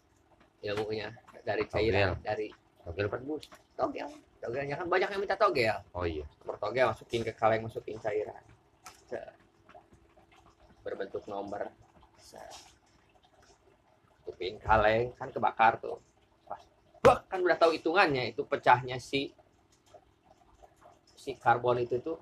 ilmunya. 0.62 1.14
Dari 1.46 1.64
cairan 1.70 2.18
dari 2.20 2.52
Togel. 2.88 3.04
apa 3.04 3.20
bus. 3.20 3.44
Togel. 3.76 4.08
Togelnya 4.40 4.76
kan 4.80 4.88
banyak 4.88 5.08
yang 5.12 5.20
minta 5.20 5.36
togel. 5.36 5.76
Oh 5.92 6.08
iya. 6.08 6.24
Nomor 6.40 6.56
togel 6.56 6.88
masukin 6.88 7.20
ke 7.20 7.36
kaleng 7.36 7.60
masukin 7.60 8.00
cairan. 8.00 8.40
Berbentuk 10.80 11.28
nomor. 11.28 11.68
Masukin 14.24 14.56
kaleng 14.62 15.12
kan 15.20 15.28
kebakar 15.28 15.76
tuh. 15.84 16.00
Pas. 16.48 16.64
Wah, 17.04 17.20
kan 17.28 17.44
udah 17.44 17.60
tahu 17.60 17.76
hitungannya 17.76 18.32
itu 18.32 18.40
pecahnya 18.48 18.96
si 18.96 19.36
si 21.12 21.36
karbon 21.36 21.84
itu 21.84 22.00
tuh 22.00 22.16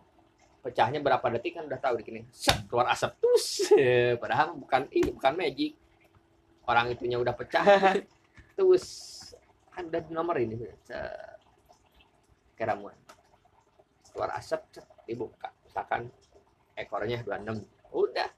pecahnya 0.66 0.98
berapa 0.98 1.22
detik 1.38 1.54
kan 1.54 1.70
udah 1.70 1.78
tahu 1.78 2.02
gini. 2.02 2.26
Set 2.34 2.66
keluar 2.66 2.90
asap. 2.90 3.14
Tus. 3.22 3.70
Padahal 4.22 4.58
bukan 4.58 4.90
ini 4.90 5.14
bukan 5.14 5.32
magic. 5.38 5.78
Orang 6.66 6.90
itunya 6.90 7.22
udah 7.22 7.30
pecah. 7.30 7.62
Terus 8.58 8.84
kan 9.70 9.86
udah 9.86 10.02
nomor 10.10 10.42
ini. 10.42 10.58
Keramuan. 12.58 12.98
Keluar 14.10 14.34
asap 14.34 14.66
set, 14.74 14.86
dibuka. 15.06 15.54
Misalkan 15.62 16.10
ekornya 16.74 17.22
26 17.22 17.62
udah. 17.94 18.28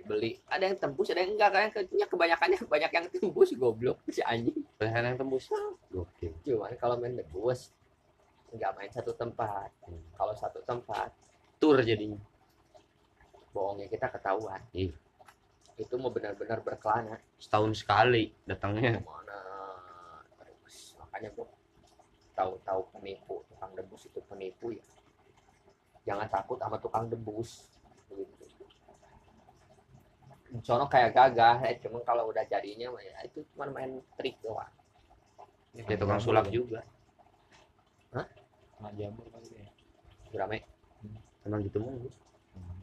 Dibeli. 0.00 0.40
Ada 0.48 0.72
yang 0.72 0.78
tembus 0.80 1.12
ada 1.12 1.20
yang 1.20 1.36
enggak. 1.36 1.50
Kan 1.52 1.70
kayaknya 1.76 2.06
kebanyakannya 2.08 2.58
banyak 2.64 2.90
yang 2.96 3.06
tembus 3.12 3.52
goblok. 3.60 4.00
Si 4.08 4.24
anjing. 4.24 4.64
Bahan 4.80 5.12
yang 5.12 5.18
tembus. 5.20 5.52
Gokil. 5.92 6.32
cuman 6.42 6.72
kalau 6.80 6.96
main 6.96 7.12
debus 7.12 7.70
nggak 8.54 8.70
main 8.78 8.90
satu 8.90 9.10
tempat. 9.18 9.66
Hmm. 9.82 9.98
kalau 10.14 10.34
satu 10.38 10.62
tempat 10.62 11.10
Tur 11.64 11.80
jadinya. 11.80 12.20
bohongnya 13.56 13.88
kita 13.88 14.12
ketahuan 14.12 14.60
Iya. 14.76 14.92
itu 15.80 15.94
mau 15.96 16.12
benar-benar 16.12 16.60
berkelana 16.60 17.16
Setahun 17.40 17.72
sekali 17.80 18.28
datangnya. 18.44 18.98
ke 18.98 19.06
mana 19.06 19.40
terus 20.36 20.92
makanya 21.00 21.30
gua 21.32 21.48
tahu-tahu 22.36 22.80
penipu 22.92 23.40
tukang 23.48 23.72
debus 23.78 24.02
itu 24.04 24.20
penipu 24.28 24.76
ya 24.76 24.84
jangan 26.04 26.28
takut 26.28 26.60
sama 26.60 26.76
tukang 26.76 27.08
debus 27.08 27.64
gitu. 28.12 28.44
sono 30.60 30.84
kayak 30.90 31.16
gagah 31.16 31.64
ya 31.64 31.72
cuma 31.80 32.04
kalau 32.04 32.28
udah 32.28 32.44
jadinya 32.44 32.92
ya 33.00 33.24
itu 33.24 33.40
cuma 33.54 33.70
main 33.72 34.04
trik 34.20 34.36
doang 34.44 34.68
Dia 35.74 35.98
tukang 35.98 36.20
sulap 36.22 36.46
juga. 36.52 36.84
Kena 38.12 38.90
jamur 38.94 39.26
kali 39.32 39.58
ya. 39.58 39.66
rame 40.38 40.62
Emang 41.44 41.60
gitu 41.62 41.78
mulu. 41.80 42.08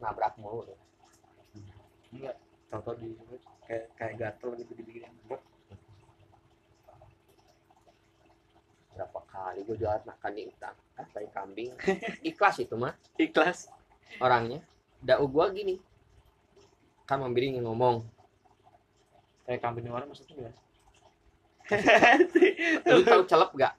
nabrak 0.01 0.34
mulu 0.38 0.65
tuh. 0.65 0.80
Enggak. 2.13 2.38
Tahu 2.72 2.94
di 3.01 3.10
kayak 3.68 3.86
kayak 4.00 4.13
gatel 4.18 4.56
gitu 4.58 4.72
dibikin. 4.77 5.06
berapa 8.91 9.20
kali 9.34 9.65
gue 9.65 9.75
jual 9.82 9.98
makan 10.06 10.32
di 10.36 10.46
utang 10.46 10.75
ah, 11.00 11.08
tai 11.10 11.25
kambing 11.34 11.74
ikhlas 12.30 12.60
itu 12.62 12.75
mah 12.77 12.94
Ikhlas. 13.18 13.72
orangnya 14.22 14.62
dau 15.01 15.25
gua 15.25 15.50
gini 15.50 15.80
kan 17.08 17.18
membiring 17.18 17.63
ngomong 17.65 18.06
Kayak 19.41 19.63
kambing 19.65 19.89
orang 19.89 20.06
maksudnya 20.06 20.48
ya. 20.48 20.53
lu 22.94 23.01
tahu 23.01 23.25
celep 23.25 23.51
gak 23.58 23.74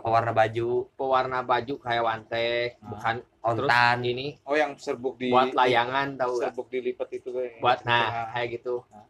Pewarna 0.00 0.32
baju, 0.32 0.68
pewarna 0.92 1.38
baju 1.42 1.74
kayak 1.76 2.02
wantek 2.02 2.68
Ah. 2.76 2.88
bukan 2.90 3.16
terus 3.48 3.68
ontan. 3.68 3.96
ini 4.02 4.26
Oh 4.42 4.54
yang 4.54 4.76
serbuk 4.76 5.16
di 5.16 5.28
buat 5.28 5.52
layangan 5.52 6.14
tahu 6.14 6.32
gak 6.34 6.52
serbuk 6.52 6.68
dilipat 6.68 7.08
itu 7.12 7.28
kayak. 7.30 7.58
buat 7.58 7.78
Ah. 7.80 7.86
nah 7.86 8.06
kayak 8.32 8.48
gitu 8.54 8.74
Ah. 8.88 9.04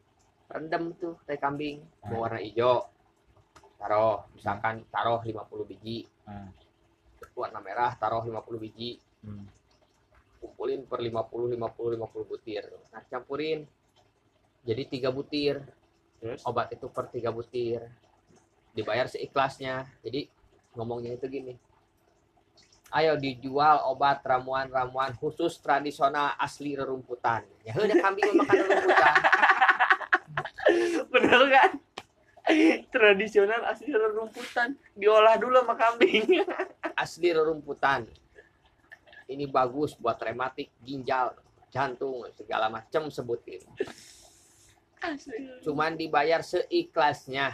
rendem 0.49 0.95
tuh 0.95 1.14
tai 1.23 1.37
kambing 1.37 1.83
Ah. 1.99 2.09
mau 2.09 2.23
warna 2.23 2.38
hijau 2.38 2.87
taruh 3.76 4.26
misalkan 4.33 4.83
taruh 4.88 5.21
50 5.21 5.64
biji 5.64 6.07
Ah. 6.25 6.49
warna 7.33 7.59
merah 7.59 7.95
taruh 7.95 8.21
50 8.21 8.59
biji 8.59 8.99
Hmm. 9.21 9.47
kumpulin 10.38 10.87
per 10.87 11.00
50 11.00 11.49
50 11.49 11.90
50 11.92 12.25
butir 12.25 12.62
nah 12.88 13.02
campurin 13.04 13.66
jadi 14.62 14.83
tiga 14.85 15.11
butir 15.11 15.62
Terus 16.18 16.42
obat 16.42 16.66
itu 16.68 16.87
per 16.88 17.07
tiga 17.09 17.30
butir 17.30 17.78
dibayar 18.73 19.07
seikhlasnya 19.07 19.87
jadi 20.00 20.26
ngomongnya 20.78 21.18
itu 21.18 21.26
gini. 21.26 21.58
Ayo 22.94 23.18
dijual 23.20 23.85
obat 23.90 24.25
ramuan-ramuan 24.25 25.12
khusus 25.18 25.58
tradisional 25.61 26.38
asli 26.38 26.78
rerumputan. 26.78 27.44
Ya 27.66 27.76
udah 27.76 27.99
kambing 28.00 28.32
makan 28.38 28.56
rerumputan. 28.64 29.14
Bener 31.12 31.42
kan? 31.52 31.70
Tradisional 32.88 33.61
asli 33.68 33.93
rumputan 33.93 34.73
diolah 34.97 35.36
dulu 35.36 35.60
sama 35.60 35.75
kambing. 35.76 36.47
asli 36.97 37.28
rerumputan. 37.34 38.08
Ini 39.28 39.45
bagus 39.52 39.93
buat 39.93 40.17
rematik 40.17 40.73
ginjal 40.80 41.36
jantung 41.69 42.25
segala 42.32 42.73
macam 42.73 43.12
sebutin. 43.12 43.60
Cuman 45.60 45.93
dibayar 45.93 46.41
seikhlasnya. 46.41 47.52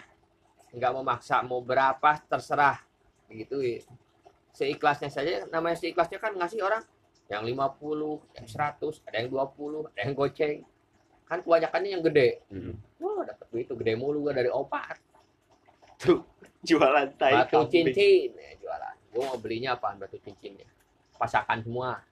Nggak 0.70 0.94
memaksa 0.94 1.42
mau 1.42 1.58
berapa 1.58 2.22
terserah 2.30 2.93
gitu 3.34 3.58
ya 3.60 3.82
seikhlasnya 4.54 5.10
saja 5.10 5.44
namanya 5.50 5.74
seikhlasnya 5.74 6.22
kan 6.22 6.32
ngasih 6.38 6.62
orang 6.62 6.86
yang 7.26 7.42
50 7.42 8.36
yang 8.36 8.46
100 8.46 9.08
ada 9.08 9.16
yang 9.18 9.28
20 9.32 9.88
ada 9.90 10.00
yang 10.04 10.12
goceng. 10.12 10.58
Kan 11.24 11.40
kebanyakannya 11.40 11.90
yang 11.96 12.02
gede. 12.04 12.44
Wah 13.00 13.24
dapat 13.24 13.46
duit 13.48 13.64
tuh 13.64 13.76
gede 13.80 13.96
mulu 13.96 14.28
gua 14.28 14.36
dari 14.36 14.52
opat 14.52 15.00
Jualan 16.68 17.16
tai 17.16 17.32
batu 17.32 17.64
kambing. 17.64 17.92
cincin. 17.92 18.28
Ya, 18.36 18.52
jualan. 18.60 18.94
Gua 19.08 19.22
mau 19.32 19.38
belinya 19.40 19.72
apaan 19.76 19.96
batu 19.96 20.20
cincinnya 20.20 20.68
pasakan 21.16 21.64
semua. 21.64 22.04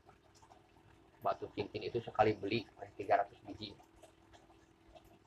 Batu 1.21 1.47
cincin 1.53 1.85
itu 1.85 2.01
sekali 2.01 2.33
beli 2.33 2.65
300 2.97 3.29
biji. 3.47 3.77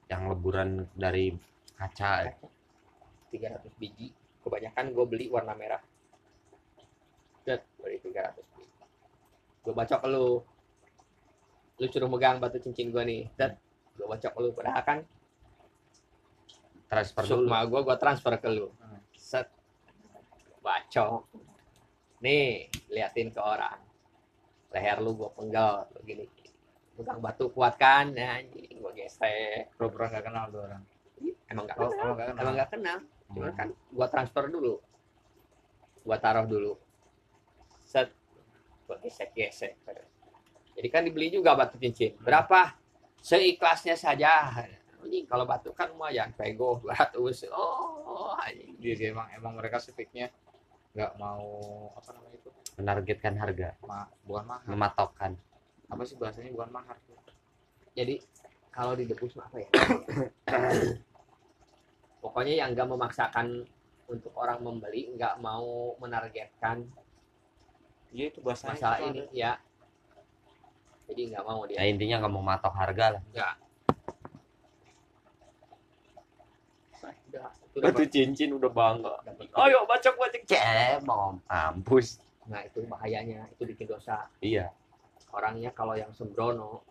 Yang 0.10 0.22
leburan 0.34 0.70
dari 0.98 1.30
kaca. 1.78 2.34
300 3.30 3.70
biji 3.78 4.25
kebanyakan 4.46 4.94
gue 4.94 5.06
beli 5.10 5.26
warna 5.34 5.58
merah. 5.58 5.82
Set, 7.42 7.66
beli 7.82 7.98
300 8.02 8.38
biji 8.54 8.76
gue 9.66 9.74
bacok 9.74 10.02
lu. 10.06 10.46
Lu 11.82 11.86
suruh 11.90 12.08
megang 12.08 12.38
batu 12.38 12.62
cincin 12.62 12.94
gue 12.94 13.02
nih. 13.02 13.22
Set, 13.34 13.58
gue 13.98 14.06
bacok 14.06 14.34
lu. 14.38 14.54
Padahal 14.54 14.84
kan 14.86 15.00
Transfer 16.86 17.26
sukma 17.26 17.66
gue 17.66 17.82
gue 17.82 17.96
transfer 17.98 18.38
ke 18.38 18.50
lu. 18.54 18.70
Hmm. 18.78 19.02
set. 19.18 19.50
Bacok. 20.62 21.26
Nih 22.22 22.70
liatin 22.94 23.34
ke 23.34 23.42
orang. 23.42 23.82
Leher 24.70 25.02
lu 25.02 25.18
gue 25.18 25.30
penggal 25.34 25.90
begini. 25.98 26.30
Pegang 26.96 27.20
batu 27.20 27.52
kuat 27.52 27.76
kan? 27.76 28.14
Nah, 28.14 28.40
anjing 28.40 28.80
gue 28.80 28.94
gesek. 28.96 29.74
Pura-pura 29.76 30.08
nggak 30.14 30.24
kenal 30.30 30.46
tuh 30.54 30.62
orang. 30.64 30.84
emang 31.46 31.70
gak 31.70 31.78
Oh, 31.78 31.90
kenal. 31.90 32.06
oh 32.06 32.14
nggak 32.16 32.28
kenal. 32.28 32.42
emang 32.42 32.56
gak 32.58 32.72
kenal 32.74 32.98
cuman 33.32 33.52
kan 33.54 33.68
gua 33.92 34.08
transfer 34.10 34.50
dulu. 34.50 34.78
Gua 36.06 36.18
taruh 36.22 36.46
dulu. 36.46 36.78
Set. 37.86 38.14
Gua 38.86 38.98
gesek 39.02 39.34
gesek. 39.34 39.74
Jadi 40.76 40.88
kan 40.92 41.02
dibeli 41.08 41.32
juga 41.32 41.56
batu 41.56 41.80
cincin. 41.80 42.14
Berapa? 42.20 42.76
Seikhlasnya 43.24 43.98
saja. 43.98 44.54
Anjing 45.02 45.26
kalau 45.26 45.46
batu 45.48 45.74
kan 45.74 45.90
lumayan. 45.90 46.34
Pego 46.36 46.84
200 46.84 47.50
oh 47.54 48.36
anjing. 48.38 48.78
Dia, 48.78 48.94
dia 48.94 49.10
emang 49.16 49.30
emang 49.34 49.54
mereka 49.58 49.82
speaknya 49.82 50.30
nggak 50.96 51.12
mau 51.20 51.46
apa 51.98 52.10
namanya 52.16 52.38
itu? 52.40 52.50
Menargetkan 52.76 53.36
harga, 53.40 53.70
ma 53.84 54.08
bukan 54.24 54.44
mahar. 54.48 54.68
Mematokkan. 54.68 55.32
apa 55.86 56.02
sih 56.02 56.18
bahasanya? 56.18 56.52
Bukan 56.56 56.72
mahar. 56.72 56.98
Jadi 57.96 58.20
kalau 58.76 58.92
di 58.92 59.08
debus 59.08 59.40
apa 59.40 59.56
ya 59.64 59.70
pokoknya 62.26 62.58
yang 62.58 62.74
nggak 62.74 62.90
memaksakan 62.90 63.62
untuk 64.10 64.34
orang 64.34 64.58
membeli 64.60 65.14
nggak 65.14 65.38
mau 65.38 65.94
menargetkan 66.02 66.82
iya 68.10 68.34
itu 68.34 68.42
bahasanya 68.42 68.74
masalah 68.74 68.98
itu 68.98 69.06
ini 69.06 69.20
ada. 69.22 69.30
ya 69.32 69.52
jadi 71.06 71.22
nggak 71.30 71.46
mau 71.46 71.62
dia 71.66 71.78
Ya 71.78 71.86
intinya 71.86 72.16
nggak 72.18 72.34
mau 72.34 72.42
matok 72.42 72.74
harga 72.74 73.06
lah. 73.14 73.24
udah 73.30 73.52
itu 77.62 77.78
udah 77.78 77.92
Batu 77.92 78.04
cincin 78.08 78.50
udah 78.56 78.72
bangga. 78.72 79.16
dapat 79.22 79.46
Ayo 79.54 79.84
bacok 79.84 80.16
bacok 80.16 80.42
cemom. 80.48 81.34
Mampus. 81.46 82.18
nah 82.46 82.62
itu 82.62 82.82
bahayanya 82.86 83.46
itu 83.52 83.66
bikin 83.66 83.86
dosa 83.86 84.26
Iya. 84.40 84.70
orangnya 85.30 85.70
kalau 85.74 85.94
yang 85.94 86.10
sembrono 86.10 86.82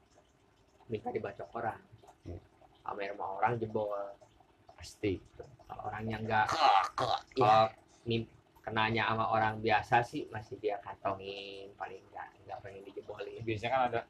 minta 0.87 1.09
dibacok 1.09 1.49
orang 1.55 1.79
pamer 2.85 3.17
sama 3.17 3.27
orang 3.35 3.53
jebol 3.57 3.89
Pasti. 4.85 5.17
kalau 5.65 5.89
orangnya 5.89 6.21
enggak 6.21 6.47
Iya. 6.53 6.77
kalau 7.41 7.63
nim- 8.05 8.29
kenanya 8.61 9.09
sama 9.09 9.33
orang 9.33 9.65
biasa 9.65 10.05
sih 10.05 10.29
masih 10.29 10.61
dia 10.61 10.77
kantongin 10.85 11.73
paling 11.81 12.05
enggak 12.05 12.29
enggak 12.37 12.59
pengen 12.61 12.85
dijebolin 12.85 13.41
biasanya 13.41 13.73
kan 13.73 13.83
ada 13.89 14.01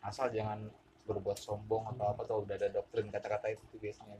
asal 0.00 0.32
jangan 0.32 0.72
berbuat 1.04 1.36
sombong 1.36 1.84
atau 1.92 2.16
apa 2.16 2.24
tuh 2.24 2.48
udah 2.48 2.56
ada 2.56 2.72
doktrin 2.72 3.12
kata-kata 3.12 3.52
itu 3.52 3.60
tuh 3.68 3.76
biasanya 3.76 4.16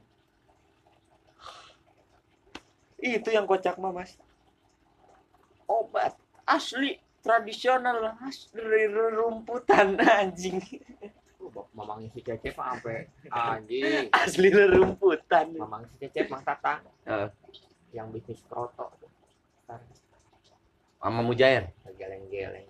Itu 3.01 3.29
yang 3.29 3.45
kocak 3.45 3.77
mah 3.77 3.93
mas. 3.93 4.17
Obat 5.65 6.17
asli 6.45 6.97
tradisional 7.21 8.17
asli 8.21 8.57
dari 8.57 8.89
rumputan 9.13 9.97
anjing. 10.01 10.61
Uh, 11.45 11.53
bap- 11.53 11.69
mamangnya 11.71 12.09
si 12.09 12.25
Cecep 12.25 12.57
sampai 12.57 13.05
anjing. 13.29 14.09
Asli 14.11 14.49
rumputan. 14.49 15.53
mamang 15.53 15.85
si 15.87 16.01
Cecep 16.01 16.27
Mang 16.27 16.41
Tatang 16.41 16.81
Eh. 17.05 17.29
yang 17.93 18.09
bisnis 18.09 18.41
kroto 18.43 18.89
tuh. 18.97 19.13
Ntar. 19.65 19.81
Sama 20.99 21.21
Mujair. 21.21 21.69
geleng-geleng 21.95 22.67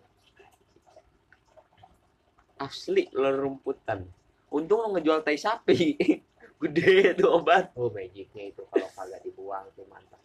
asli 2.56 3.10
ular 3.10 3.34
rumputan 3.34 4.04
untung 4.48 4.78
lo 4.78 4.92
ngejual 4.92 5.20
tai 5.20 5.34
sapi. 5.36 5.96
Gede 6.62 7.12
tuh 7.14 7.34
obat. 7.34 7.74
Oh 7.74 7.90
magicnya 7.90 8.48
itu 8.48 8.62
kalau 8.64 8.88
kagak 8.90 9.20
dibuang 9.20 9.66
tuh 9.72 9.84
mantap. 9.84 10.20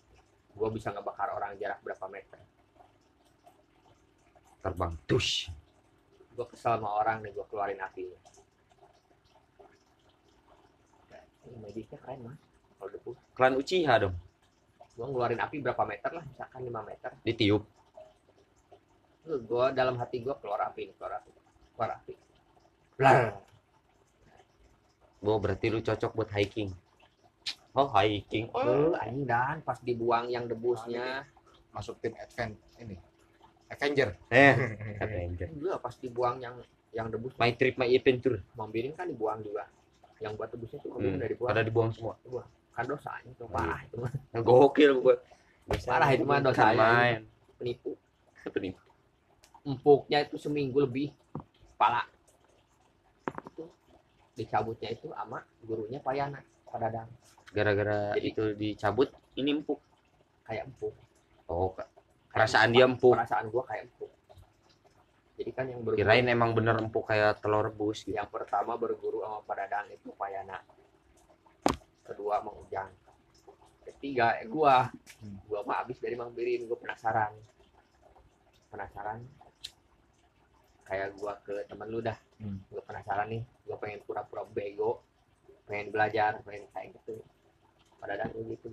Gua 0.54 0.70
bisa 0.70 0.90
ngebakar 0.90 1.32
orang 1.32 1.58
jarak 1.58 1.82
berapa 1.82 2.06
meter. 2.08 2.40
Terbang. 4.60 4.94
Tush. 5.04 5.50
Gua 6.32 6.46
kesel 6.46 6.76
sama 6.76 6.92
orang 6.94 7.24
nih 7.24 7.34
gua 7.34 7.44
keluarin 7.46 7.80
apinya 7.80 8.16
magicnya 11.58 11.98
keren 11.98 12.20
mas. 12.30 12.40
Kalau 12.80 12.90
debu. 12.94 13.12
Klan 13.36 13.54
Uchiha 13.58 13.94
dong. 14.00 14.16
Gua 14.96 15.06
ngeluarin 15.08 15.40
api 15.40 15.64
berapa 15.64 15.84
meter 15.88 16.12
lah 16.12 16.24
misalkan 16.28 16.60
5 16.68 16.90
meter. 16.90 17.12
Ditiup. 17.24 17.64
Tuh, 19.24 19.40
gua 19.48 19.72
dalam 19.72 19.96
hati 20.00 20.20
gua 20.20 20.36
keluar 20.40 20.72
api 20.72 20.92
nih 20.92 20.96
keluar 21.00 21.24
api 21.24 21.30
keluar 21.76 21.90
api. 21.96 22.14
Blar. 23.00 23.18
Bo 25.24 25.40
berarti 25.40 25.72
lu 25.72 25.80
cocok 25.80 26.12
buat 26.12 26.30
hiking. 26.36 26.72
Oh 27.76 27.88
hiking. 27.96 28.52
Tuh, 28.52 28.96
anjing 29.00 29.24
dan. 29.24 29.64
Pas 29.64 29.80
dibuang 29.80 30.28
yang 30.28 30.48
debusnya. 30.52 31.24
Masuk 31.72 32.00
tim 32.04 32.16
advent 32.20 32.60
ini. 32.80 33.00
Avenger. 33.72 34.20
Eh 34.28 34.56
Avenger. 35.04 35.48
gua 35.56 35.80
pas 35.80 35.96
dibuang 35.96 36.44
yang 36.44 36.60
yang 36.92 37.08
debus. 37.08 37.36
My 37.40 37.56
trip 37.56 37.80
my 37.80 37.88
adventure. 37.88 38.44
Mambirin 38.60 38.96
kan 39.00 39.08
dibuang 39.08 39.40
juga 39.40 39.68
yang 40.20 40.36
buat 40.36 40.50
debusnya 40.52 40.80
tuh 40.84 41.00
hmm. 41.00 41.16
udah 41.20 41.28
dibuang 41.32 41.50
pada 41.52 41.62
dibuang 41.64 41.92
semua? 41.96 42.16
Kan 42.76 42.84
dosanya 42.88 43.32
tuh 43.36 43.48
parah 43.48 43.80
itu 43.84 43.96
mah. 44.00 44.12
Gokil 44.40 44.92
gua. 45.00 45.16
Parah 45.84 46.10
itu 46.12 46.24
mah 46.28 46.40
dosa 46.44 46.72
ya. 46.72 46.80
main. 46.80 47.20
Penipu. 47.60 47.96
Penipu 48.50 48.90
empuknya 49.70 50.24
itu 50.24 50.36
seminggu 50.40 50.82
lebih 50.82 51.12
kepala. 51.76 52.04
Itu 53.52 53.70
dicabutnya 54.34 54.90
itu 54.96 55.12
sama 55.12 55.44
gurunya 55.64 56.00
Payana 56.00 56.40
pada 56.66 56.88
dadang. 56.90 57.10
Gara-gara 57.50 58.14
Jadi- 58.18 58.30
itu 58.34 58.44
dicabut 58.56 59.10
ini 59.38 59.54
empuk. 59.60 59.80
Kayak 60.46 60.70
empuk. 60.74 60.94
Oh 61.50 61.74
Perasaan 62.30 62.70
dia 62.74 62.86
empuk. 62.86 63.14
perasaan 63.18 63.50
gua 63.50 63.66
kayak 63.66 63.90
empuk 63.90 64.10
jadi 65.40 65.52
kan 65.56 65.66
yang 65.72 65.80
berguru 65.88 66.04
kirain 66.04 66.28
emang 66.28 66.52
bener 66.52 66.76
empuk 66.84 67.08
kayak 67.08 67.40
telur 67.40 67.64
rebus 67.64 68.04
gitu. 68.04 68.12
Yang 68.12 68.28
pertama 68.28 68.76
berguru 68.76 69.24
sama 69.24 69.40
Pak 69.48 69.56
Dadang 69.56 69.88
itu 69.88 70.12
Payana 70.12 70.60
kedua 72.04 72.44
Mang 72.44 72.60
Ujang. 72.68 72.92
Ketiga 73.88 74.36
eh, 74.36 74.52
gua. 74.52 74.92
Hmm. 75.24 75.40
gua 75.48 75.64
mah 75.64 75.88
abis 75.88 76.04
dari 76.04 76.20
Mang 76.20 76.36
Birin 76.36 76.68
gua 76.68 76.76
penasaran. 76.76 77.32
Penasaran? 78.68 79.24
Kayak 80.84 81.16
gua 81.16 81.40
ke 81.40 81.64
temen 81.72 81.88
lu 81.88 82.04
dah. 82.04 82.20
Hmm. 82.44 82.60
gua 82.68 82.84
penasaran 82.84 83.32
nih. 83.32 83.44
Gua 83.64 83.80
pengen 83.80 84.04
pura-pura 84.04 84.44
bego. 84.44 85.00
Pengen 85.64 85.88
belajar 85.96 86.44
pengen 86.44 86.68
kayak 86.76 87.00
gitu. 87.00 87.24
Dadang 88.04 88.28
kayak 88.36 88.60
gitu. 88.60 88.68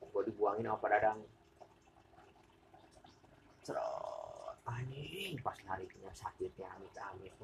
Gua 0.00 0.08
gua 0.08 0.22
dibuangin 0.24 0.72
sama 0.72 0.88
Dadang. 0.88 1.20
Cerot, 3.60 4.19
anjing 4.70 5.34
pas 5.42 5.58
lari 5.66 5.86
kena 5.90 6.12
sakitnya 6.14 6.70
amit-amit 6.78 7.34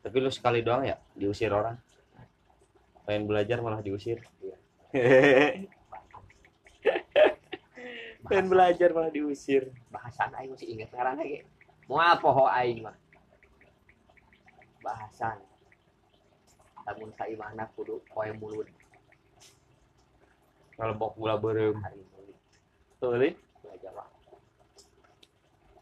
tapi 0.00 0.16
lu 0.16 0.32
sekali 0.32 0.64
doang 0.64 0.88
ya 0.88 0.96
diusir 1.12 1.52
orang? 1.52 1.76
Pengen 3.04 3.28
belajar 3.28 3.60
malah 3.60 3.84
diusir? 3.84 4.24
Iya. 4.40 4.56
pengen 8.24 8.48
belajar 8.48 8.88
malah 8.96 9.12
diusir. 9.12 9.68
Bahasan 9.92 10.32
aing 10.40 10.56
masih 10.56 10.68
inget 10.72 10.88
sekarang 10.88 11.20
lagi. 11.20 11.44
Mau 11.84 12.00
apa 12.00 12.28
ho 12.32 12.48
aing 12.48 12.80
mah? 12.80 12.96
Bahasan 14.80 15.36
namun 16.88 17.12
saya 17.14 17.36
mana 17.36 17.68
kudu 17.76 18.00
poe 18.08 18.32
mulut. 18.40 18.66
Kalau 20.80 20.96
bok 20.96 21.12
gula 21.20 21.36
berem. 21.36 21.76
Hari 21.76 22.02
mulut 22.16 22.38
Teuing. 22.98 23.36
belajar 23.60 23.92
lah 23.94 24.09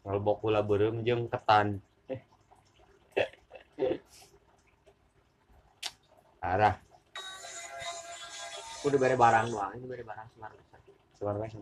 kalau 0.09 0.25
bok 0.25 0.41
gula 0.41 0.65
berem 0.65 1.05
jeung 1.05 1.29
ketan. 1.29 1.85
Arah 6.41 6.81
kudu 8.81 8.97
bere 8.97 9.21
barang 9.21 9.53
doang 9.53 9.77
ini 9.77 9.85
bere 9.85 10.01
barang 10.01 10.33
semar 10.33 10.49
sebenarnya 11.21 11.61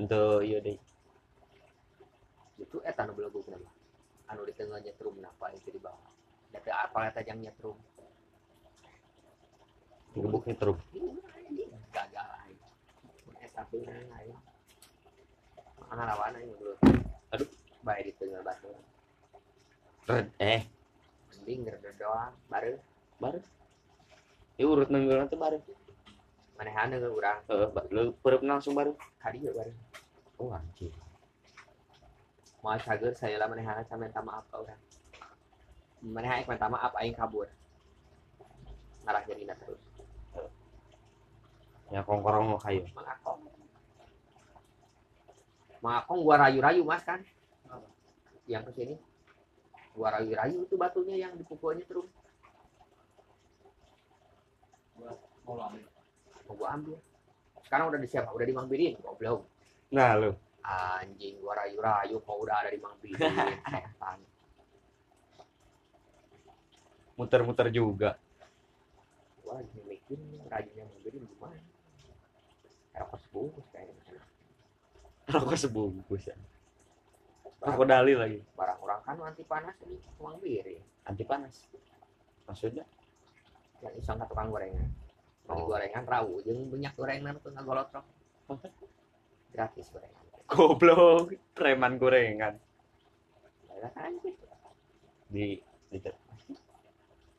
untuk 0.00 0.40
iya 0.40 0.64
deh. 0.64 0.80
Itu 2.56 2.80
eta 2.80 3.04
nu 3.04 3.12
belagu 3.12 3.44
kenapa? 3.44 3.68
Anu 4.32 4.48
di 4.48 4.56
tengah 4.56 4.80
nyetrum 4.80 5.20
napa 5.20 5.52
itu 5.52 5.68
di 5.68 5.80
bawah? 5.84 6.08
Data 6.48 6.88
apa 6.88 7.12
eta 7.12 7.20
jang 7.20 7.44
nyetrum? 7.44 7.76
Gebuknya 10.16 10.56
terus 10.56 10.80
gagal 11.92 12.28
aing 12.40 12.60
eta 13.44 13.62
pun 13.68 13.84
aing 13.84 14.38
mana 15.90 16.14
lawan 16.14 16.38
aing 16.38 16.54
bro 16.54 16.78
Aduh. 17.34 17.48
baik 17.82 18.02
di 18.06 18.12
tengah 18.14 18.46
batu 18.46 18.70
Red, 20.06 20.30
eh. 20.38 20.62
Mending 21.34 21.66
gerdo 21.66 21.90
doang 21.98 22.32
baru 22.46 22.78
baru 23.18 23.42
ya 24.54 24.64
urut 24.70 24.88
nenggelan 24.88 25.26
tuh 25.26 25.36
baru 25.36 25.58
manehana 26.54 27.00
ke 27.00 27.08
urang? 27.10 27.40
Eh 27.50 27.66
ba- 27.74 27.88
lu 27.90 28.14
perep 28.22 28.40
langsung 28.46 28.78
baru 28.78 28.94
kadi 29.18 29.42
ya 29.42 29.52
baru 29.52 29.72
oh 30.38 30.54
anjir 30.54 30.94
mau 32.62 32.76
cager 32.78 33.12
saya 33.18 33.40
lah 33.40 33.50
manehana 33.50 33.82
saya 33.82 33.98
minta 33.98 34.22
maaf 34.22 34.46
ke 34.46 34.56
urang 34.62 34.80
manehana 36.00 36.48
minta 36.48 36.66
maaf 36.68 36.92
aing 36.96 37.12
kabur. 37.12 37.44
Ngarah 39.04 39.22
jadi 39.28 39.52
terus. 39.52 39.80
Ya 41.90 42.00
kongkorong 42.06 42.54
mau 42.54 42.60
kayu. 42.60 42.84
Mang 42.94 43.04
Akong 45.80 45.88
Mang 45.88 45.96
Akong 46.04 46.20
gua 46.20 46.36
rayu-rayu 46.36 46.84
mas 46.84 47.00
kan? 47.00 47.24
Yang 48.44 48.68
ke 48.68 48.72
sini. 48.76 48.94
Gua 49.96 50.12
rayu-rayu 50.12 50.68
itu 50.68 50.76
batunya 50.76 51.16
yang 51.16 51.32
dipukulnya 51.40 51.88
terus 51.88 52.12
mau 55.48 55.56
gua 56.52 56.68
ambil. 56.76 57.00
Sekarang 57.64 57.88
udah 57.88 57.96
di 57.96 58.08
siapa? 58.12 58.28
Udah 58.28 58.44
di 58.44 58.52
Mang 58.52 58.68
Bidin? 58.68 59.00
Goblok. 59.00 59.48
Nah 59.96 60.20
lu. 60.20 60.36
Anjing 60.60 61.40
gua 61.40 61.56
rayu-rayu 61.64 62.20
kok 62.20 62.36
udah 62.36 62.56
ada 62.60 62.68
di 62.68 62.78
Mang 62.78 63.00
Bidin 63.00 63.16
setan. 63.72 64.20
Muter-muter 67.16 67.72
juga. 67.72 68.20
Gua 69.40 69.64
lagi 69.64 69.80
mikir 69.88 70.20
rayunya 70.52 70.84
Mang 70.84 71.00
Bidin 71.00 71.24
gimana. 71.24 71.56
Rokok 73.00 73.18
sebungkus 73.24 73.64
kayaknya 73.72 73.96
rokok 75.30 75.56
sebungkus 75.56 76.26
ya. 76.26 76.36
Rokok 77.62 77.86
dali 77.86 78.12
lagi. 78.18 78.38
Barang 78.58 78.78
orang 78.82 79.00
kan 79.06 79.16
anti 79.22 79.44
panas 79.46 79.76
ini 79.86 79.96
Mang 80.18 80.36
Bidin 80.42 80.82
anti 81.06 81.24
panas. 81.24 81.54
Maksudnya? 82.46 82.84
Yang 83.80 83.94
iseng 84.04 84.18
ke 84.20 84.26
tukang 84.28 84.50
gorengan. 84.50 84.90
Beli 85.46 85.62
Oh. 85.62 85.66
gorengan 85.66 86.04
rawu 86.06 86.42
jeung 86.46 86.70
banyak 86.70 86.92
gorengan 86.94 87.34
tuh 87.42 87.50
nggak 87.50 87.66
golotrok. 87.66 88.06
Gratis 89.54 89.86
gorengan. 89.90 90.24
Goblok 90.50 91.34
preman 91.54 91.98
gorengan. 91.98 92.54
Di 95.30 95.62
di 95.90 95.98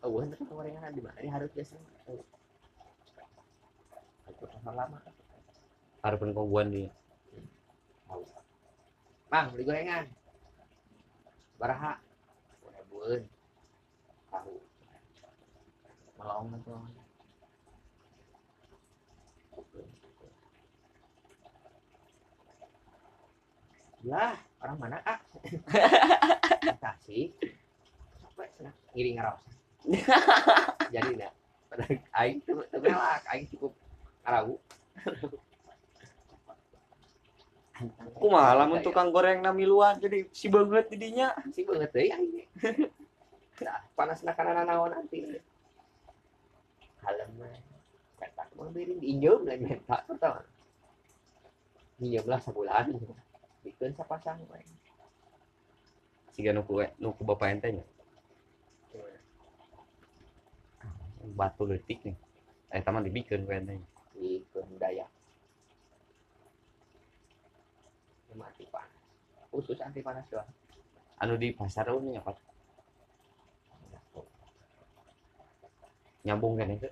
oh 0.01 0.09
bener 0.11 0.35
tukang 0.39 0.57
gorengan 0.59 0.91
di 0.91 1.01
mana? 1.03 1.17
Harus 1.19 1.51
biasa. 1.53 1.75
Oh. 2.07 2.23
itu 4.31 4.47
pasar 4.47 4.73
lama. 4.73 4.97
Harapan 6.01 6.33
kongguan 6.33 6.67
di 6.73 6.83
bang 9.31 9.47
beli 9.55 9.63
gorengan. 9.63 10.05
Baraha. 11.55 11.95
Bun 12.91 13.23
tahu. 14.27 14.55
Melong 16.19 16.51
tuh 16.67 16.75
lah 24.01 24.33
orang 24.65 24.77
mana 24.81 24.97
ah 25.13 25.19
kasih 26.81 27.29
sampai 28.17 28.49
senang. 28.57 28.75
Ngiring 28.97 29.15
ngaros 29.21 29.41
jadi 30.93 31.09
enggak. 31.15 31.33
Aing 32.11 32.43
tuh 32.43 32.65
tuh 32.67 32.81
melak 32.83 33.23
aing 33.31 33.47
cukup 33.47 33.71
ngarawu 34.25 34.59
aku 37.89 38.25
malah 38.29 38.65
mun 38.69 38.81
tukang 38.85 39.09
goreng 39.09 39.41
nami 39.41 39.65
luar 39.65 39.97
jadi 39.97 40.29
si 40.29 40.51
banget 40.51 40.91
didinya 40.93 41.33
sih 41.49 41.65
banget 41.65 41.89
deh 41.89 42.09
aing 42.13 42.45
nah, 43.65 43.81
panas 43.97 44.21
nak 44.21 44.37
kanan 44.37 44.65
naon 44.65 44.93
nanti. 44.93 45.25
Kalem 47.01 47.29
mah 47.41 47.57
petak 48.21 48.49
mau 48.53 48.69
birin 48.69 49.01
diinjem 49.01 49.41
lagi 49.45 49.65
mentak 49.65 50.01
tau 50.21 50.41
minjem 51.97 52.25
lah 52.25 52.41
sebulan. 52.41 52.97
Bikin 53.61 53.93
sapasang 53.93 54.41
we 54.49 54.61
tiga 56.33 56.53
nuku 56.53 56.85
nuku 56.97 57.21
bapak 57.25 57.53
ente 57.53 57.67
nya. 57.77 57.85
Gimana? 58.89 59.19
batu 61.37 61.63
letik 61.69 62.01
nih. 62.05 62.17
Eh 62.73 62.81
taman 62.81 63.05
dibikin 63.05 63.45
ku 63.45 63.53
ente 63.53 63.77
di 64.17 64.41
Daya 64.77 65.09
cuma 68.31 68.47
anti 68.47 68.63
panas 68.71 68.95
khusus 69.51 69.77
anti 69.83 69.99
panas 69.99 70.23
doang. 70.31 70.47
Anu 71.21 71.35
di 71.37 71.53
pasar 71.53 71.91
oh 71.91 72.01
nyokot 72.01 72.39
nyambung 76.21 76.53
kan 76.57 76.69
itu? 76.69 76.89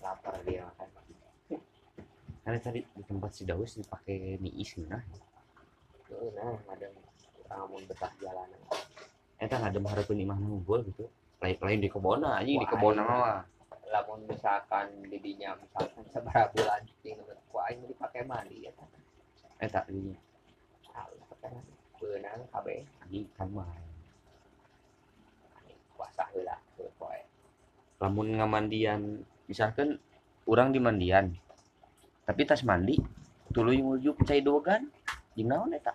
Lapar 0.00 0.40
dia 0.48 0.64
makan. 0.64 0.88
Karena 2.40 2.58
tadi 2.58 2.80
di 2.80 3.02
tempat 3.04 3.30
si 3.36 3.44
Daus 3.44 3.76
dipakai 3.76 4.40
mie 4.40 4.56
is 4.56 4.72
nah. 4.88 5.04
Nah 6.10 6.56
ada 6.72 6.88
orang 7.52 7.68
mau 7.68 7.80
betah 7.84 8.12
jalanan. 8.18 8.60
Eta 9.36 9.56
ngadem 9.60 9.84
hareupeun 9.84 10.24
imah 10.24 10.38
nunggul 10.40 10.80
gitu 10.88 11.04
lain 11.40 11.56
lain 11.56 11.80
di 11.80 11.88
kebon 11.88 12.20
aja 12.20 12.44
di 12.44 12.66
kebon 12.68 13.00
iya. 13.00 13.04
mah. 13.04 13.40
Lamun 13.90 14.22
misalkan 14.28 14.86
didinya 15.10 15.56
misalkan 15.58 16.04
seberapa 16.12 16.52
bulan 16.54 16.86
tinggal 17.02 17.34
ku 17.50 17.58
aing 17.58 17.82
dipakai 17.90 18.22
mandi 18.22 18.62
ya 18.62 18.72
kan 18.78 18.86
eta 19.58 19.82
di 19.90 20.14
Allah 20.94 21.26
pakai 21.26 21.58
beunang 21.98 22.46
kabeh 22.54 22.86
anjing 23.02 23.26
kan 23.34 23.50
mah 23.50 23.66
puasa 25.98 26.22
heula 26.30 26.54
poe 26.78 27.20
lamun 27.98 28.38
ngamandian 28.38 29.26
misalkan 29.50 29.98
orang 30.46 30.70
di 30.70 30.78
mandian 30.78 31.34
tapi 32.22 32.46
tas 32.46 32.62
mandi 32.62 32.94
tuluy 33.50 33.82
ngujuk 33.82 34.22
cai 34.22 34.38
dogan 34.38 34.86
jeung 35.34 35.50
naon 35.50 35.74
eta? 35.74 35.90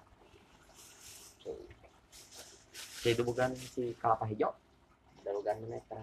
Cai. 1.39 3.15
Dogan 3.15 3.55
si 3.55 3.95
kalapa 3.95 4.27
hijau 4.27 4.51
dalugan 5.35 5.67
meneta 5.67 5.99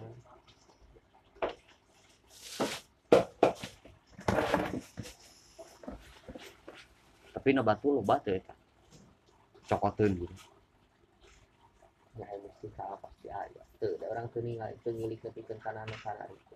tapi 7.33 7.49
na 7.49 7.65
batu 7.65 7.97
loba 7.97 8.21
teh 8.21 8.37
eta 8.37 8.53
cokoteun 9.73 10.21
gitu. 10.21 10.35
Ya 12.13 12.29
mesti 12.29 12.69
salah 12.77 13.01
pasti 13.01 13.33
ada 13.33 13.65
tuh 13.81 13.97
ada 13.97 14.05
orang 14.13 14.29
tuh 14.29 14.45
ninggal 14.45 14.69
itu 14.69 14.93
ngilik 14.93 15.17
nepikeun 15.17 15.57
kana 15.57 15.81
anu 15.81 15.97
kana 15.97 16.29
itu 16.29 16.53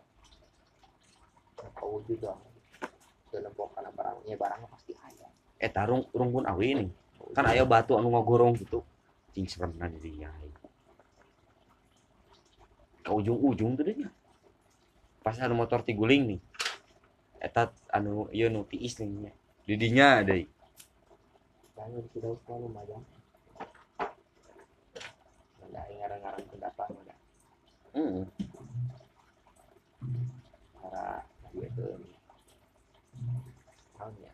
kau 1.74 1.98
juga 2.06 2.38
tuh 3.34 3.42
lempok 3.42 3.74
kana 3.74 3.90
barangnya 3.90 4.38
barangnya 4.38 4.70
pasti 4.70 4.94
ada. 5.02 5.26
Eta 5.58 5.82
rung 5.90 6.06
rungkun 6.14 6.46
awi 6.46 6.78
nih 6.86 6.90
kan 7.34 7.50
aya 7.50 7.66
batu 7.66 7.98
anu 7.98 8.14
ngogorong 8.14 8.54
gitu. 8.62 8.86
Cing 9.34 9.50
seremna 9.50 9.90
di 9.90 9.98
dinya 9.98 10.30
ke 13.08 13.12
ujung-ujung 13.16 13.80
tuh 13.80 13.88
deh 13.88 13.96
pas 15.24 15.40
anu 15.40 15.56
motor 15.56 15.80
tiguling 15.88 16.36
nih. 16.36 16.42
Eta 17.40 17.72
anu 17.96 18.28
ieu 18.36 18.52
nu 18.52 18.68
tiis 18.68 19.00
nih 19.00 19.08
nya. 19.08 19.32
di 19.64 19.80
dinya 19.80 20.20
deui 20.28 20.44
di 21.78 22.02
Ciraus 22.12 22.44
mah 22.44 22.60
lumayan. 22.60 23.00
Ada 25.64 25.82
yang 25.88 26.00
ngarang-ngarang 26.04 26.48
pendapat 26.52 26.88
ada. 26.92 27.16
heeh 27.96 28.24
Cara 30.78 31.24
dia 31.56 31.68
tuh 31.74 32.00
tahunnya 33.98 34.32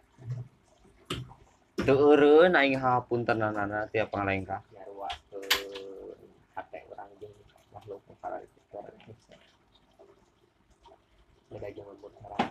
teu 1.84 1.96
eureun 2.00 2.56
aing 2.56 2.80
hapuntenanana 2.80 3.88
tiap 3.92 4.12
pangalengka 4.12 4.60
nyarua 4.76 5.10
ke 5.32 5.40
hati 6.56 6.80
orang 6.92 7.10
jeung 7.20 7.36
makhluk 7.72 8.00
para 8.20 8.40
itu 8.44 8.60
orang 8.76 8.96
beda 11.52 11.70
jangan 11.72 11.96
buat 12.04 12.14
orang 12.24 12.48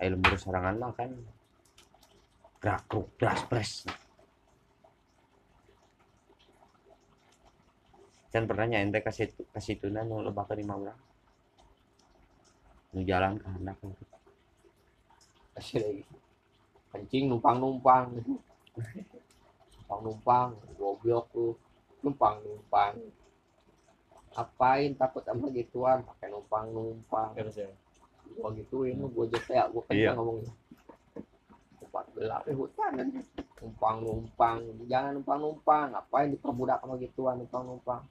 aya 0.00 0.01
lembur 0.12 0.36
sorangan 0.36 0.76
mah 0.76 0.92
kan. 0.92 1.10
Gerak 2.62 2.86
kruk 2.86 3.08
das 3.18 3.42
pres 3.50 3.82
Can 8.32 8.48
pernah 8.48 8.64
ente 8.80 9.04
kasih 9.04 9.28
kasih 9.52 9.76
tuna 9.76 10.00
nu 10.08 10.24
lebah 10.24 10.48
lima 10.56 10.72
orang. 10.72 11.00
Nu 12.96 13.04
jalan 13.04 13.36
ke 13.36 13.44
anak. 13.44 13.76
Kasih 15.52 15.84
lagi. 15.84 16.04
Kencing 16.96 17.28
numpang 17.28 17.60
numpang 17.60 18.08
numpang 19.92 20.00
numpang 20.00 20.48
goblok 20.80 21.28
tuh 21.28 21.52
numpang 22.00 22.40
numpang 22.40 22.96
apain 24.32 24.96
takut 24.96 25.20
sama 25.28 25.52
gituan? 25.52 26.00
Pakai 26.00 26.32
numpang 26.32 26.72
numpang 26.72 27.36
gua 28.36 28.50
gituin 28.56 28.96
lu 28.98 29.08
gua 29.12 29.26
jete 29.28 29.52
ya 29.54 29.68
gua 29.68 29.82
Iya. 29.88 30.12
kencang 30.12 30.16
ngomongnya. 30.18 30.52
Tempat 31.80 32.04
gelap 32.16 32.42
eh 32.48 32.56
hutan 32.56 32.90
kan 32.96 33.08
numpang 33.62 33.96
numpang 34.02 34.56
jangan 34.90 35.10
numpang 35.14 35.38
numpang 35.38 35.86
ngapain 35.94 36.28
diperbudak 36.34 36.78
sama 36.82 36.94
gituan 36.98 37.34
numpang 37.38 37.62
numpang 37.68 38.02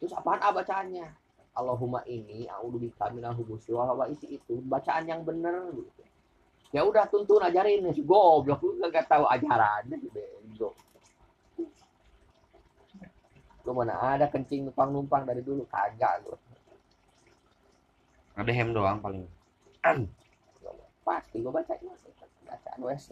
terus 0.00 0.12
apaan 0.16 0.40
ah 0.42 0.50
bacaannya? 0.50 1.06
Allahumma 1.52 2.00
ini 2.08 2.48
a'udzu 2.48 2.80
bika 2.80 3.12
minal 3.12 3.36
hubusi 3.36 3.76
wal 3.76 4.08
isi 4.08 4.40
itu 4.40 4.56
bacaan 4.64 5.04
yang 5.04 5.20
bener 5.20 5.68
gitu. 5.76 6.02
Ya 6.72 6.80
udah 6.80 7.04
tuntun 7.12 7.44
ajarin. 7.44 7.84
Si 7.92 8.00
goblok 8.00 8.64
lu 8.64 8.80
gak 8.88 9.04
tahu 9.04 9.28
ajarannya 9.28 10.00
si 10.00 10.08
bego 10.08 10.72
lu 13.62 13.70
mana 13.70 13.94
ada 14.18 14.26
kencing 14.26 14.66
numpang 14.66 14.90
numpang 14.90 15.22
dari 15.22 15.38
dulu? 15.44 15.62
Kagak 15.70 16.26
lu 16.26 16.34
ada 18.32 18.48
hem 18.48 18.72
doang 18.72 18.98
paling 18.98 19.28
pasti 21.02 21.36
gue 21.42 21.50
baca 21.50 21.74
bacaan 22.46 22.80
WC 22.80 23.08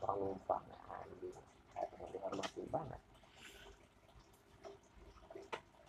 numpang 0.00 0.16
numpang 0.18 0.64
banget 2.70 3.00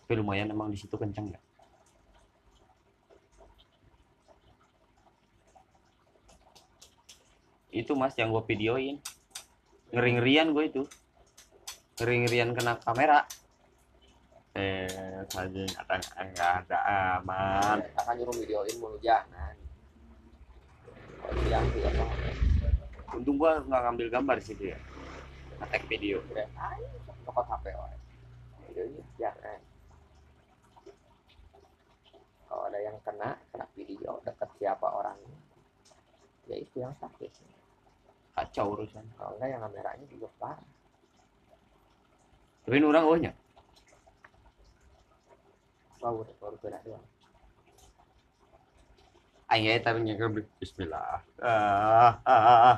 tapi 0.02 0.12
lumayan 0.18 0.50
emang 0.50 0.74
di 0.74 0.78
situ 0.78 0.98
kencang 0.98 1.30
ya 1.30 1.38
itu 7.72 7.94
mas 7.94 8.12
yang 8.18 8.34
gue 8.34 8.42
videoin 8.44 8.98
ngeri-ngerian 9.92 10.56
gue 10.56 10.64
itu. 10.66 10.82
Ngeri-ngerian 12.00 12.56
kena 12.56 12.80
kamera 12.80 13.28
eh 14.52 14.84
katanya 15.32 15.64
enggak 16.20 16.50
ada 16.60 16.78
aman. 17.16 17.80
Kita 17.80 18.02
kan 18.04 18.14
nyuruh 18.20 18.36
videoin 18.36 18.76
mulu 18.76 19.00
jangan 19.00 19.56
siang 21.48 21.64
sih 21.72 21.80
apa 21.86 22.04
untung 23.16 23.40
gua 23.40 23.62
nggak 23.64 23.80
ngambil 23.88 24.06
gambar 24.12 24.36
di 24.36 24.44
situ 24.44 24.62
ya. 24.76 24.78
Ngetek 25.62 25.82
video. 25.88 26.20
Udah 26.28 26.44
ayo 26.44 26.88
cokot 27.24 27.46
HP 27.48 27.64
wae 27.72 27.96
videonya 28.68 29.02
jangan 29.16 29.60
kalau 32.52 32.68
ada 32.68 32.78
yang 32.84 32.96
kena 33.00 33.40
kena 33.48 33.66
video 33.72 34.20
deket 34.28 34.50
siapa 34.60 34.84
orangnya 34.84 35.36
ya 36.44 36.60
itu 36.60 36.76
yang 36.84 36.92
sakit. 37.00 37.32
Kacau 38.36 38.76
urusan. 38.76 39.04
Kalau 39.16 39.32
enggak 39.40 39.48
yang 39.48 39.64
kameranya 39.64 40.06
juga 40.12 40.28
parah. 40.36 40.68
Tapi 42.68 42.76
orang 42.78 43.08
ohnya 43.08 43.32
Udah 46.02 46.34
baru 46.42 46.56
doang. 46.58 47.06
ayah 49.54 49.78
tapi 49.78 50.02
nyeker 50.02 50.34
Bismillah 50.58 51.22
ah, 51.38 52.18
ah, 52.26 52.74
ah. 52.74 52.76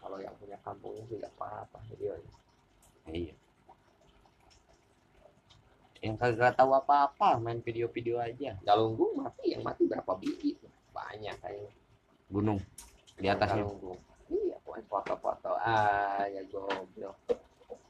Kalau 0.00 0.16
yang 0.16 0.32
punya 0.40 0.56
kampungnya 0.64 1.04
juga 1.12 1.28
apa-apa 1.36 1.84
videonya. 1.92 2.32
iya 3.12 3.34
yang 6.00 6.16
kagak 6.16 6.56
tahu 6.56 6.72
apa-apa 6.72 7.36
main 7.40 7.60
video-video 7.60 8.16
aja 8.20 8.56
Galunggung 8.64 9.20
mati, 9.20 9.52
yang 9.52 9.60
mati 9.60 9.84
berapa 9.84 10.12
biji? 10.16 10.56
Banyak 10.92 11.36
kayaknya. 11.40 11.72
gunung 12.32 12.60
di 13.20 13.28
atasnya 13.28 13.64
Galunggung. 13.64 14.00
Iya, 14.26 14.56
pokoknya 14.64 14.84
foto-foto. 14.88 15.52
Ah, 15.60 16.24
ya 16.26 16.42
goblok. 16.48 17.14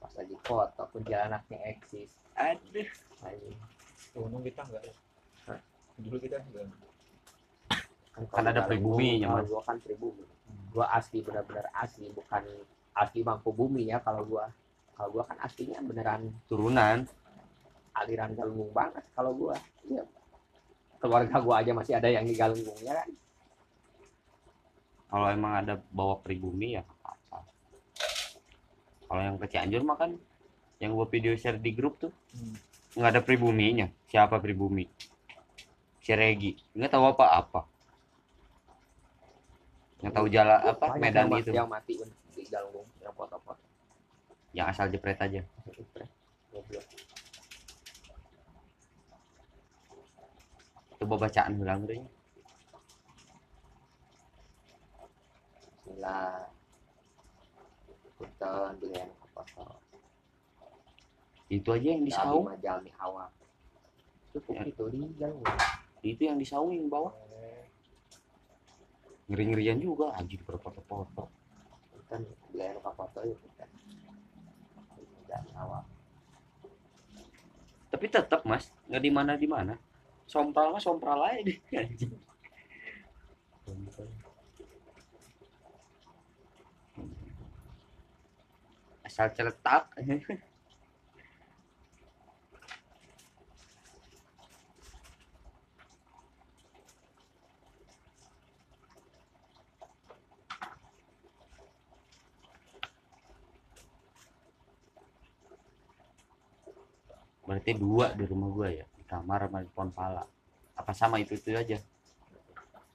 Pas 0.02 0.12
lagi 0.18 0.36
foto, 0.44 0.82
kuntilanaknya 0.92 1.58
eksis. 1.72 2.10
aduh 2.34 2.90
Anjing. 3.24 3.73
Gunung 4.14 4.42
kita 4.42 4.62
enggak 4.62 4.82
ya? 4.86 4.94
Hah? 5.50 5.60
Dulu 5.98 6.16
kita 6.22 6.38
enggak. 6.38 6.70
Kan, 8.14 8.22
Kan 8.30 8.44
ada 8.46 8.62
kalau 8.62 8.68
pribumi, 8.70 9.18
nyaman. 9.18 9.42
kalau 9.42 9.58
Gua 9.58 9.62
kan 9.66 9.76
pribumi. 9.82 10.22
Gua 10.70 10.86
asli 10.90 11.18
benar-benar 11.22 11.66
asli, 11.74 12.06
bukan 12.14 12.42
asli 12.94 13.20
mampu 13.26 13.50
bumi 13.50 13.90
ya 13.90 13.98
kalau 13.98 14.22
gua 14.22 14.46
kalau 14.94 15.10
gua 15.10 15.26
kan 15.26 15.34
aslinya 15.42 15.82
beneran 15.82 16.30
turunan 16.46 17.02
aliran 17.90 18.30
galunggung 18.38 18.70
banget 18.70 19.02
kalau 19.18 19.34
gua 19.34 19.58
iya 19.90 20.06
keluarga 21.02 21.42
gua 21.42 21.58
aja 21.58 21.74
masih 21.74 21.98
ada 21.98 22.06
yang 22.06 22.22
di 22.22 22.38
galunggung 22.38 22.78
ya 22.86 23.02
kan 23.02 23.10
kalau 25.10 25.26
emang 25.26 25.52
ada 25.58 25.74
bawa 25.90 26.22
pribumi 26.22 26.78
ya 26.78 26.86
apa-apa 26.86 27.38
kalau 29.10 29.20
yang 29.26 29.36
ke 29.42 29.46
Cianjur 29.50 29.82
mah 29.82 29.98
kan 29.98 30.10
yang 30.78 30.94
gua 30.94 31.10
video 31.10 31.34
share 31.34 31.58
di 31.58 31.74
grup 31.74 31.98
tuh 31.98 32.14
Hmm. 32.30 32.54
Nggak 32.94 33.10
ada 33.10 33.22
pribuminya. 33.22 33.86
Siapa 34.06 34.38
pribumi? 34.38 34.86
Si 35.98 36.12
Regi. 36.14 36.54
Nggak 36.74 36.90
tahu 36.94 37.04
apa-apa. 37.10 37.60
Nggak 40.02 40.14
tahu 40.14 40.26
jalan 40.30 40.58
apa 40.60 40.86
Banyak 40.94 41.00
medan 41.02 41.26
yang, 41.26 41.40
itu 41.40 41.50
yang 41.50 41.70
mati 41.70 41.94
di 42.34 42.42
galunggung 42.46 42.86
yang 43.02 43.14
foto-foto. 43.14 43.64
Yang 44.54 44.66
asal 44.70 44.86
jepret 44.92 45.18
aja. 45.18 45.42
Coba 51.04 51.28
bacaan 51.28 51.60
ulang 51.60 51.84
deh 51.84 52.00
Bismillah. 55.84 56.48
Punten 58.16 58.72
pilihan 58.80 59.10
foto 59.34 59.84
itu 61.52 61.68
aja 61.68 61.88
yang 61.92 62.04
disaung 62.04 62.48
Majami 62.48 62.90
awak. 62.96 63.30
Cukup 64.32 64.54
Ya. 64.56 64.64
itu 64.66 64.84
itu 66.04 66.22
yang 66.24 66.36
disaung 66.40 66.72
yang 66.72 66.88
bawah. 66.88 67.12
Ngeri 69.24 69.44
ngerian 69.52 69.78
juga 69.80 70.12
anjing 70.16 70.40
berfoto-foto. 70.44 71.28
Punten 71.92 72.20
pilihan 72.52 72.76
foto 72.80 73.18
itu 73.24 73.36
punten 73.40 73.68
Majami 74.96 75.52
awak. 75.56 75.84
Tapi 77.92 78.06
tetap 78.10 78.40
mas 78.42 78.72
nggak 78.88 79.02
di 79.04 79.10
mana 79.12 79.32
di 79.36 79.48
mana. 79.48 79.74
Sompral 80.24 80.72
mah 80.72 80.80
sompral 80.80 81.20
aja 81.24 81.40
deh 81.44 81.58
anjing. 81.80 82.12
Asal 89.04 89.28
celetak 89.36 89.92
berarti 107.44 107.76
dua 107.76 108.12
di 108.16 108.24
rumah 108.24 108.48
gua 108.52 108.68
ya 108.72 108.86
di 108.96 109.04
kamar 109.04 109.48
sama 109.48 109.58
di 109.60 109.70
pohon 109.72 109.90
pala. 109.92 110.24
Apa 110.74 110.92
sama 110.96 111.20
itu 111.22 111.36
itu 111.38 111.54
aja? 111.54 111.78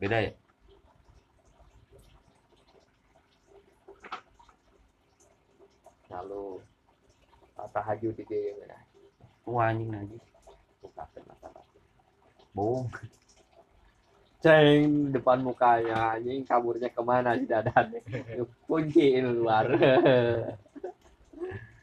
Beda 0.02 0.20
ya? 0.20 0.34
Lalu 6.10 6.60
tahajud 7.70 8.16
di 8.16 8.24
dia 8.26 8.56
mana 8.56 8.80
wah 9.50 9.70
anjing 9.70 9.90
najis 9.90 10.24
buka 10.80 11.04
masalah 11.26 11.66
bohong. 12.54 12.88
Ceng 14.40 15.12
depan 15.12 15.44
mukanya 15.44 16.16
anjing 16.16 16.48
kaburnya 16.48 16.88
ke 16.88 17.02
mana 17.04 17.36
si 17.36 17.44
dadan 17.44 17.92
kunci 18.64 19.20
luar. 19.20 19.68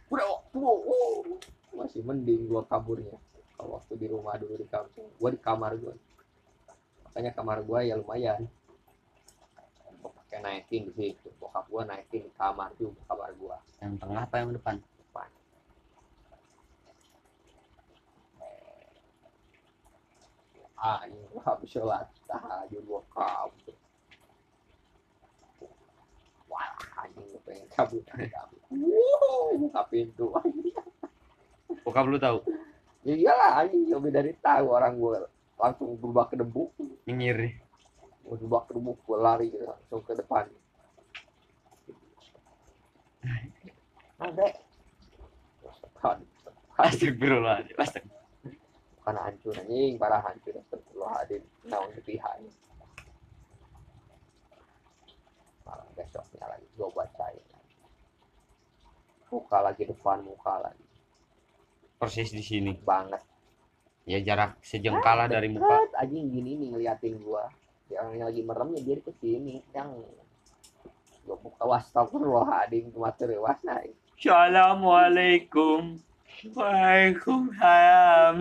Udah 0.07 0.27
oh, 0.55 1.36
masih 1.97 2.13
mending 2.13 2.45
gua 2.45 2.61
kaburnya. 2.69 3.17
Kalau 3.57 3.81
waktu 3.81 3.97
di 3.97 4.05
rumah 4.13 4.37
dulu 4.37 4.61
di 4.61 4.69
kampung 4.69 5.09
gua 5.17 5.33
di 5.33 5.41
kamar 5.41 5.73
gua. 5.81 5.97
Makanya 7.09 7.33
kamar 7.33 7.65
gua 7.65 7.81
ya 7.81 7.97
lumayan. 7.97 8.45
Gua 10.05 10.13
pakai 10.13 10.45
naikin 10.45 10.93
di 10.93 10.93
situ. 10.93 11.33
Bokap 11.41 11.65
gua 11.73 11.89
naikin 11.89 12.29
di 12.29 12.33
kamar 12.37 12.77
juga 12.77 13.01
kamar 13.09 13.33
gua. 13.41 13.57
Yang 13.81 13.97
tengah 13.97 14.29
apa 14.29 14.37
yang 14.37 14.53
depan? 14.53 14.77
Depan. 14.77 15.29
Ah 20.77 21.01
ini 21.09 21.17
gua 21.33 21.41
habis 21.49 21.73
sholat. 21.73 22.05
Tahajud 22.29 22.85
gua 22.85 23.01
kabur. 23.09 23.73
Wah 26.53 26.77
anjing 27.01 27.25
gua 27.25 27.41
pengen 27.41 27.65
kabur. 27.73 28.05
Kabur 28.05 28.61
Wuh, 28.69 29.57
buka 29.57 29.81
pintu 29.89 30.29
bokap 31.83 32.07
lu 32.09 32.17
tahu? 32.21 32.39
Ya 33.07 33.15
iyalah 33.15 33.63
anjing 33.63 33.91
lebih 33.91 34.13
dari 34.13 34.33
tahu 34.39 34.73
orang 34.73 34.95
gua. 34.97 35.27
Langsung 35.57 35.97
berubah 35.97 36.29
ke 36.31 36.37
debu. 36.39 36.71
Nyinyir. 37.09 37.59
Berubah 38.27 38.67
ke 38.67 38.77
debu 38.77 38.93
gua 39.05 39.19
lari 39.21 39.51
gitu, 39.51 39.67
langsung 39.67 40.01
ke 40.05 40.13
depan. 40.15 40.45
Ada. 44.17 44.47
Astagfirullahaladzim. 46.77 47.77
Astagfirullah 47.77 48.17
karena 49.07 49.23
hancur 49.23 49.55
anjing 49.55 49.95
parah 50.03 50.19
hancur. 50.19 50.55
Astagfirullahaladzim 50.59 51.43
naon 51.71 51.95
di 51.95 52.03
pihak 52.03 52.43
malam 55.67 55.87
besoknya 55.99 56.47
lagi 56.47 56.67
gua 56.79 56.91
bacain. 56.95 57.43
Muka 59.31 59.59
lagi 59.63 59.83
depan 59.87 60.23
muka 60.23 60.63
lagi 60.63 60.86
persis 61.97 62.31
di 62.33 62.45
sini. 62.45 62.77
Banget. 62.77 63.25
Ya 64.07 64.23
jarak 64.23 64.63
sejengkal 64.63 65.19
lah 65.19 65.27
dari 65.27 65.51
muka. 65.51 65.91
anjing 65.99 66.31
gini 66.31 66.55
nih 66.55 66.69
ngeliatin 66.71 67.19
gua. 67.19 67.51
Yang 67.91 68.07
yang 68.15 68.27
lagi 68.31 68.43
meremnya 68.47 68.81
dia 68.85 68.97
ke 69.03 69.11
sini. 69.19 69.59
Yang 69.75 70.07
gua 71.27 71.37
buka 71.43 71.65
astagfirullahaladzim 71.83 72.95
kematur 72.95 73.35
wasna 73.43 73.83
Assalamualaikum. 74.17 75.99
Waalaikumsalam. 76.55 78.35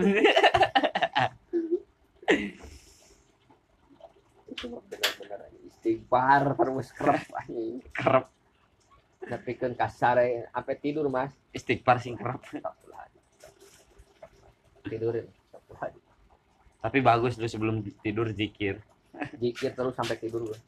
Bener-bener 4.56 5.40
istighfar 5.66 6.42
terus 6.54 6.88
kerap 6.94 7.26
anjing. 7.42 7.82
Kerap 7.90 8.30
nepikeun 9.26 9.74
kasar 9.74 10.22
ya. 10.22 10.46
sampai 10.54 10.76
tidur 10.78 11.10
mas. 11.10 11.34
Istighfar 11.50 11.98
sing 11.98 12.14
kerap 12.14 12.46
Tidurin. 14.86 15.26
Tapi 16.80 16.98
bagus 17.02 17.34
lu 17.34 17.50
sebelum 17.50 17.82
tidur 18.04 18.30
zikir. 18.30 18.78
Jikir 19.42 19.74
terus 19.74 19.94
sampai 19.96 20.16
tidur 20.20 20.52
gua. 20.52 20.58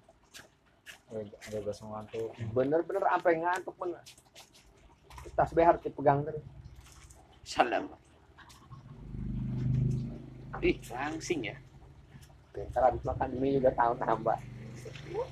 ada 1.08 1.58
bahasa 1.64 1.88
ngantuk 1.88 2.36
bener-bener 2.52 3.00
sampai 3.00 3.40
ngantuk 3.40 3.72
bener 3.80 4.04
tasbih 5.32 5.64
harus 5.64 5.80
dipegang 5.80 6.20
terus. 6.20 6.44
Salam. 7.48 7.88
Ih 10.60 10.76
langsing 10.92 11.48
ya. 11.48 11.56
Ntar 12.52 12.92
habis 12.92 13.00
makan 13.06 13.40
mie 13.40 13.56
juga 13.56 13.72
tahu 13.72 13.96
nambah 13.96 14.38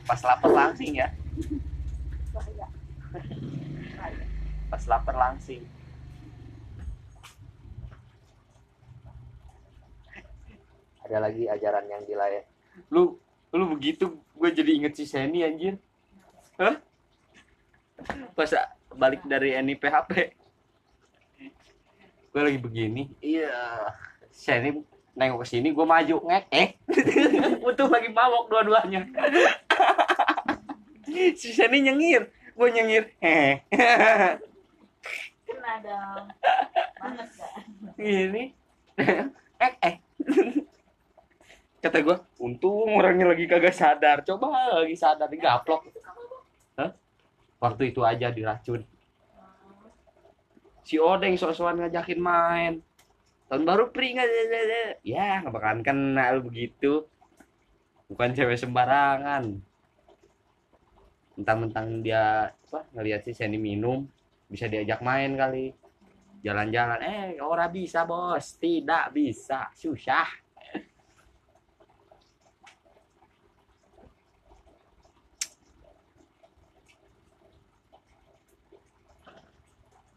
pas 0.09 0.21
lapar 0.25 0.51
langsing 0.55 0.97
ya. 0.97 1.13
Pas 4.71 4.83
lapar 4.89 5.17
langsing 5.19 5.61
ada 11.07 11.17
lagi 11.23 11.47
ajaran 11.47 11.87
yang 11.87 12.03
dilayak. 12.03 12.45
Lu 12.91 13.15
lu 13.55 13.65
begitu 13.73 14.19
gue 14.37 14.51
jadi 14.51 14.71
inget 14.75 14.99
si 14.99 15.07
Seni 15.07 15.47
anjir. 15.47 15.79
Hah? 16.59 16.83
pas 18.37 18.53
balik 18.93 19.25
dari 19.25 19.57
NIPHP 19.57 20.37
gue 22.37 22.43
lagi 22.45 22.61
begini. 22.61 23.09
Iya 23.25 23.57
Seni 24.29 24.85
nengok 25.17 25.41
ke 25.41 25.47
sini 25.49 25.73
gue 25.73 25.87
maju 25.89 26.17
ngek 26.29 26.45
eh. 26.53 26.69
Untung 27.67 27.89
lagi 27.89 28.13
mabok 28.13 28.53
dua-duanya. 28.53 29.09
Si 31.41 31.57
Seni 31.57 31.81
nyengir 31.81 32.29
gue 32.57 32.69
nyengir 32.73 33.09
hehe 33.25 33.63
kena 35.47 35.73
dong. 35.81 36.25
Banget 37.01 37.29
gak? 37.39 37.53
Ini 37.97 38.43
eh 38.97 39.09
eh 39.09 39.25
kata 41.87 42.03
gue 42.03 42.17
untung 42.43 42.99
orangnya 42.99 43.31
lagi 43.31 43.47
kagak 43.47 43.71
sadar. 43.71 44.27
Coba 44.27 44.83
lagi 44.83 44.99
sadar 44.99 45.31
digaplok. 45.31 45.87
Waktu 47.63 47.95
itu 47.95 48.03
aja 48.03 48.29
diracun. 48.35 48.83
Si 50.83 50.99
Odeng 50.99 51.39
sok-sokan 51.39 51.87
ngajakin 51.87 52.21
main. 52.21 52.75
Tahun 53.47 53.63
baru 53.63 53.95
pri 53.95 54.19
nggak 54.19 54.29
ya 55.07 55.41
nggak 55.41 55.55
bakalan 55.55 55.81
kena 55.87 56.35
lu 56.35 56.51
begitu. 56.51 57.07
Bukan 58.11 58.35
cewek 58.35 58.59
sembarangan. 58.59 59.63
Mentang-mentang 61.39 62.03
dia 62.03 62.51
apa 62.51 62.87
ngelihat 62.93 63.23
si 63.25 63.33
Sandy 63.33 63.59
minum 63.59 64.05
bisa 64.51 64.67
diajak 64.67 65.01
main 65.01 65.39
kali. 65.39 65.71
Jalan-jalan. 66.43 67.01
Eh 67.03 67.39
ora 67.43 67.71
bisa 67.71 68.07
bos. 68.07 68.59
Tidak 68.59 69.11
bisa. 69.11 69.71
Susah 69.75 70.46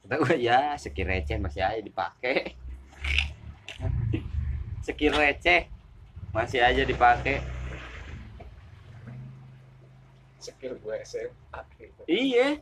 kata 0.10 0.26
gue 0.26 0.42
ya 0.42 0.74
sekir 0.74 1.06
receh 1.06 1.38
masih 1.38 1.62
aja 1.62 1.78
dipakai 1.86 2.58
sekir 4.90 5.14
receh 5.14 5.70
masih 6.34 6.66
aja 6.66 6.82
dipakai 6.82 7.46
skill 10.42 10.82
gue 10.82 10.98
SMA 11.06 11.62
gitu. 11.78 12.02
iya. 12.10 12.58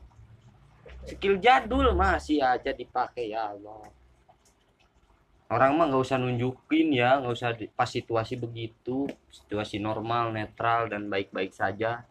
Skill 1.07 1.39
jadul 1.39 1.95
masih 1.95 2.43
aja 2.43 2.75
dipakai 2.75 3.31
ya 3.31 3.55
Allah. 3.55 3.95
Orang 5.47 5.79
mah 5.79 5.87
nggak 5.87 6.03
usah 6.03 6.17
nunjukin 6.19 6.91
ya. 6.91 7.21
Nggak 7.21 7.35
usah 7.37 7.53
di- 7.55 7.69
pas 7.71 7.87
situasi 7.87 8.35
begitu. 8.35 9.07
Situasi 9.29 9.77
normal 9.79 10.35
netral 10.35 10.89
dan 10.89 11.05
baik-baik 11.07 11.53
saja. 11.53 12.03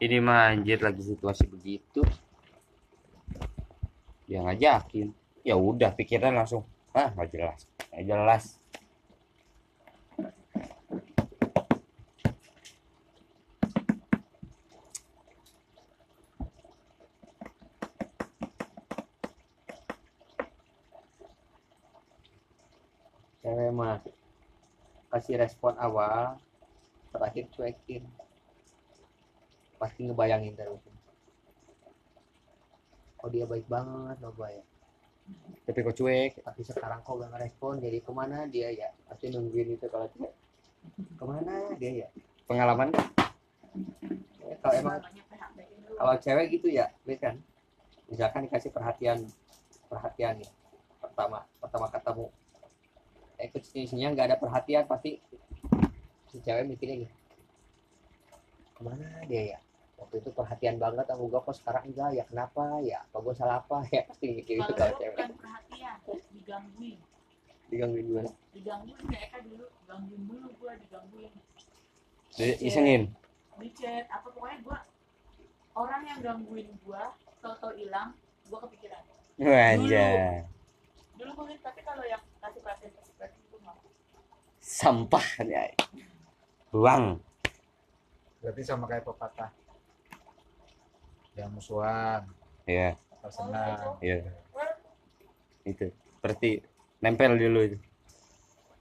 Ini 0.00 0.18
mah 0.24 0.50
anjir 0.56 0.80
lagi 0.82 1.04
situasi 1.04 1.46
begitu 1.46 2.00
dia 4.32 4.40
ngajakin. 4.40 5.12
Ya 5.44 5.60
udah 5.60 5.92
pikiran 5.92 6.32
langsung 6.32 6.64
ah 6.96 7.12
nggak 7.12 7.28
jelas 7.36 7.60
nggak 7.92 8.04
jelas. 8.08 8.44
Cewek 23.44 23.70
mah 23.76 24.00
kasih 25.12 25.36
respon 25.36 25.76
awal 25.76 26.40
terakhir 27.12 27.52
cuekin. 27.52 28.00
Pasti 29.76 30.08
ngebayangin 30.08 30.56
terus 30.56 30.80
oh 33.22 33.30
dia 33.30 33.46
baik 33.46 33.66
banget 33.70 34.18
loh 34.20 34.34
ya 34.46 34.62
tapi 35.62 35.78
kok 35.86 35.94
cuek? 35.94 36.32
Tapi 36.42 36.60
sekarang 36.66 37.00
kok 37.06 37.14
gak 37.14 37.30
ngerespon 37.30 37.78
jadi 37.78 37.98
ke 38.02 38.10
mana 38.10 38.44
dia 38.50 38.68
ya? 38.74 38.90
Pasti 39.06 39.30
nungguin 39.30 39.78
itu 39.78 39.86
kalau 39.86 40.10
dia. 40.18 40.30
Ke 41.14 41.24
mana 41.24 41.70
dia 41.78 42.06
ya? 42.06 42.08
Pengalaman? 42.50 42.90
Ya, 44.42 44.54
kalau 44.58 44.74
emang 44.74 44.98
kalau 45.96 46.14
cewek 46.18 46.46
gitu 46.58 46.68
ya 46.68 46.90
baik 47.06 47.22
kan? 47.22 47.38
Misalkan 48.10 48.50
dikasih 48.50 48.74
perhatian 48.74 49.22
perhatian 49.86 50.42
ya 50.42 50.50
pertama 50.98 51.46
pertama 51.62 51.86
ketemu. 51.88 52.26
Eh 53.38 53.48
ke 53.48 53.58
sininya 53.62 54.08
nggak 54.12 54.26
ada 54.34 54.36
perhatian 54.42 54.84
pasti 54.90 55.22
si 56.28 56.36
cewek 56.42 56.64
mikirnya 56.64 57.06
gitu 57.06 57.14
ke 58.72 58.80
mana 58.80 59.04
dia 59.28 59.56
ya 59.56 59.58
waktu 60.02 60.14
itu 60.18 60.30
perhatian 60.30 60.76
banget 60.76 61.06
sama 61.06 61.22
gue 61.24 61.40
kok 61.40 61.54
sekarang 61.54 61.84
enggak 61.86 62.10
ya 62.12 62.24
kenapa 62.26 62.62
ya 62.82 62.98
apa 63.00 63.16
gue 63.16 63.34
salah 63.34 63.56
apa 63.58 63.76
ya 63.94 64.02
pasti 64.02 64.26
mikir 64.28 64.54
itu 64.58 64.66
Kalau 64.68 64.82
lu 64.84 64.98
cewek 64.98 65.14
bukan 65.14 65.30
perhatian, 65.36 65.96
digangguin. 66.32 66.98
digangguin 67.68 68.04
gimana 68.04 68.30
Digangguin 68.52 68.96
kayak 69.00 69.22
Eka 69.24 69.38
dulu, 69.42 69.64
gangguin 69.86 70.22
dulu 70.26 70.48
gua 70.56 70.72
digangguin. 70.76 71.32
Di- 72.32 72.58
isengin 72.60 73.02
Di 73.56 73.68
chat 73.72 74.04
apa 74.08 74.28
pokoknya 74.28 74.58
gua 74.60 74.78
orang 75.72 76.02
yang 76.04 76.18
gangguin 76.20 76.68
gua 76.82 77.16
tau-tau 77.38 77.72
hilang, 77.72 78.12
gua 78.46 78.58
kepikiran. 78.62 79.00
Anjay. 79.40 80.44
Dulu 81.16 81.30
mungkin 81.34 81.56
tapi 81.58 81.80
kalau 81.80 82.04
yang 82.04 82.20
kasih 82.38 82.60
perhatian 82.60 82.92
kasih 82.92 83.14
perhatian 83.16 83.42
gua 83.48 83.58
nggak. 83.62 83.76
sampah 84.58 85.26
ya 85.42 85.62
buang 86.70 87.18
berarti 88.38 88.62
sama 88.62 88.86
kayak 88.86 89.04
pepatah 89.04 89.50
yang 91.34 91.50
musuhan. 91.50 92.22
Ya 92.68 92.94
senang. 93.28 93.96
Ya 93.98 94.20
itu. 95.64 95.88
Berarti 96.20 96.60
nempel 96.98 97.34
dulu 97.34 97.60
itu. 97.64 97.78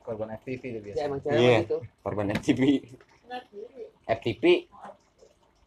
Korban 0.02 0.34
FTV 0.34 0.62
itu 0.66 0.68
ya 0.68 0.82
biasa 0.82 1.02
emang 1.06 1.20
cewek 1.22 1.38
Iya. 1.38 1.58
gitu 1.62 1.78
korban 2.02 2.28
FTP 2.34 2.62
Nggak 3.30 3.42
diri. 3.54 3.84
FTP 4.10 4.44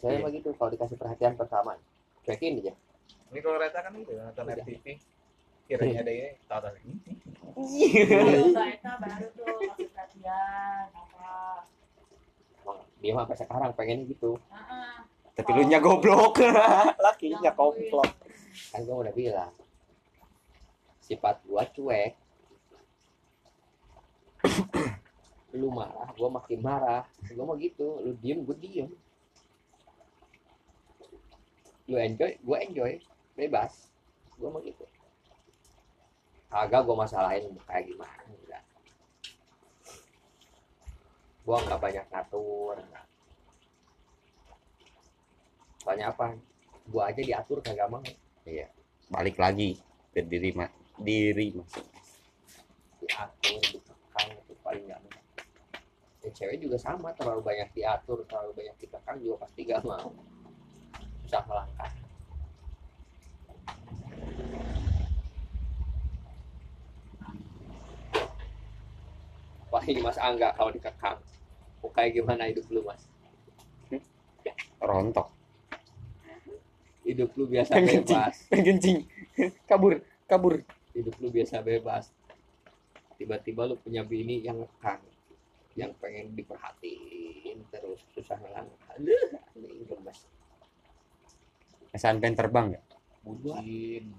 cewek 0.02 0.10
Iya. 0.10 0.24
mah 0.26 0.30
gitu 0.34 0.48
kalau 0.58 0.70
dikasih 0.74 0.96
perhatian 0.98 1.34
pertama 1.38 1.78
cuekin 2.26 2.58
aja. 2.58 2.74
Ini 3.30 3.38
kalau 3.40 3.58
Reta 3.58 3.78
kan 3.78 3.94
itu 3.94 4.10
nonton. 4.12 4.44
FTV 4.50 4.86
kiranya 5.64 6.02
ada 6.02 6.12
ini 6.12 6.30
tahu 6.44 6.60
tahu 6.60 6.74
ini. 6.82 6.94
Eka 7.54 8.92
baru 9.00 9.26
tuh 9.32 9.54
kasih 9.70 9.86
perhatian 9.88 10.86
apa. 10.90 11.62
Dia 12.98 13.12
mah 13.14 13.22
sampai 13.24 13.36
sekarang 13.38 13.70
pengennya 13.72 14.10
gitu. 14.10 14.34
Heeh. 14.50 14.98
Tapi 15.34 15.50
lu 15.54 15.62
nya 15.66 15.82
goblok. 15.82 16.38
Lakinya 17.04 17.50
komplok 17.54 18.24
kan 18.70 18.86
gue 18.86 18.94
udah 18.94 19.14
bilang 19.14 19.50
sifat 21.04 21.44
gua 21.44 21.68
cuek. 21.68 22.16
Lu 25.60 25.68
marah 25.68 26.08
gua 26.16 26.28
makin 26.32 26.60
marah. 26.64 27.04
Gua 27.36 27.44
mau 27.44 27.56
gitu 27.60 28.00
lu 28.00 28.16
diem 28.18 28.40
gua 28.40 28.56
diem. 28.56 28.88
Lu 31.86 32.00
enjoy 32.00 32.32
gua 32.40 32.58
enjoy. 32.64 32.92
Bebas 33.36 33.92
gua 34.40 34.48
mau 34.48 34.64
gitu. 34.64 34.88
Kagak 36.48 36.88
gua 36.88 37.04
masalahin 37.04 37.52
kayak 37.68 37.84
gimana 37.92 38.24
enggak. 38.24 38.64
Gua 41.44 41.60
nggak 41.60 41.80
banyak 41.84 42.06
ngatur 42.08 42.80
enggak. 42.80 43.03
Soalnya 45.84 46.10
apa? 46.10 46.32
Gua 46.88 47.12
aja 47.12 47.20
diatur 47.20 47.60
kagak 47.60 47.92
mau 47.92 48.02
balik 49.12 49.36
lagi 49.36 49.76
ke 50.10 50.24
diri 50.24 50.50
ma 50.56 50.64
diri 50.96 51.52
masing 51.52 51.88
diatur 53.04 53.60
dikekang 53.60 54.28
itu 54.32 54.52
paling 54.64 54.84
nggak 54.88 55.00
mau 55.04 55.20
ya, 56.24 56.30
cewek 56.32 56.56
juga 56.56 56.76
sama 56.80 57.12
terlalu 57.12 57.44
banyak 57.44 57.68
diatur 57.76 58.24
terlalu 58.24 58.64
banyak 58.64 58.74
dikekang 58.80 59.20
juga 59.20 59.44
pasti 59.44 59.60
gak 59.68 59.84
mau. 59.84 60.08
Susah 61.24 61.44
melangkah. 61.44 61.92
Apalagi 69.68 70.00
mas 70.00 70.16
Angga 70.16 70.48
kalau 70.56 70.70
dikekang 70.72 71.18
kayak 71.92 72.16
gimana 72.16 72.48
hidup 72.48 72.64
lu 72.72 72.80
mas? 72.88 73.04
Rontok 74.80 75.33
hidup 77.14 77.30
lu 77.38 77.46
biasa 77.46 77.78
Kencing. 77.78 78.02
bebas. 78.02 78.34
kencing. 78.50 78.98
Kabur 79.70 80.02
kabur. 80.26 80.66
Hidup 80.90 81.14
lu 81.22 81.30
biasa 81.30 81.62
bebas. 81.62 82.10
Tiba-tiba 83.14 83.70
lu 83.70 83.78
punya 83.78 84.02
bini 84.02 84.42
yang 84.42 84.58
ngekang 84.58 84.98
yang 85.78 85.90
pengen 86.02 86.34
diperhatiin 86.34 87.58
terus 87.70 87.98
susah 88.14 88.38
ngelangkah 88.38 88.94
Aduh, 88.94 89.38
ini 89.58 89.86
gemes. 89.86 90.26
Sampai 91.94 92.34
terbang 92.34 92.74
nggak? 92.74 92.84
Gua 93.22 93.58
bucin. 93.58 94.10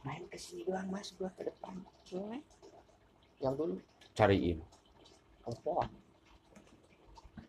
Main 0.00 0.24
ke 0.32 0.36
sini 0.40 0.64
doang 0.64 0.88
mas 0.88 1.12
gua 1.16 1.28
ke 1.36 1.44
depan. 1.44 1.76
Cewek. 2.08 2.40
yang 3.40 3.56
dulu. 3.56 3.80
Cariin. 4.12 4.60
Telepon. 5.44 5.88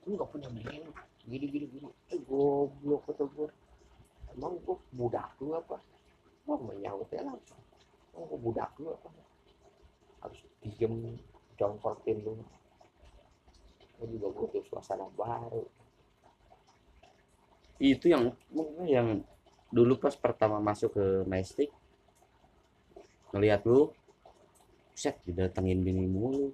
Lu 0.08 0.16
nggak 0.16 0.30
punya 0.32 0.48
bini 0.52 0.76
lu. 0.84 0.92
gini 1.28 1.46
gini 1.48 1.66
gini. 1.72 1.88
Eh 2.12 2.20
goblok 2.24 3.08
kata 3.08 3.24
gua 3.32 3.48
emang 4.36 4.58
gua 4.64 4.78
budak 4.94 5.32
lu 5.42 5.56
apa? 5.56 5.78
Gua 6.48 6.58
menyahutnya 6.60 7.28
langsung 7.28 7.62
emang 8.14 8.26
gua 8.30 8.40
budak 8.40 8.72
lu 8.80 8.90
apa? 8.92 9.10
Harus 10.26 10.40
diem 10.62 11.18
jongkokin 11.58 12.18
lu. 12.24 12.34
Gua 14.00 14.06
juga 14.08 14.28
butuh 14.34 14.64
suasana 14.68 15.08
baru. 15.14 15.64
Itu 17.82 18.10
yang 18.10 18.30
yang 18.86 19.26
dulu 19.72 19.98
pas 19.98 20.14
pertama 20.14 20.60
masuk 20.60 20.94
ke 20.94 21.06
Majestic 21.26 21.72
ngelihat 23.32 23.64
lu 23.64 23.88
set 24.92 25.18
didatengin 25.24 25.80
bini 25.80 26.04
mulu 26.06 26.52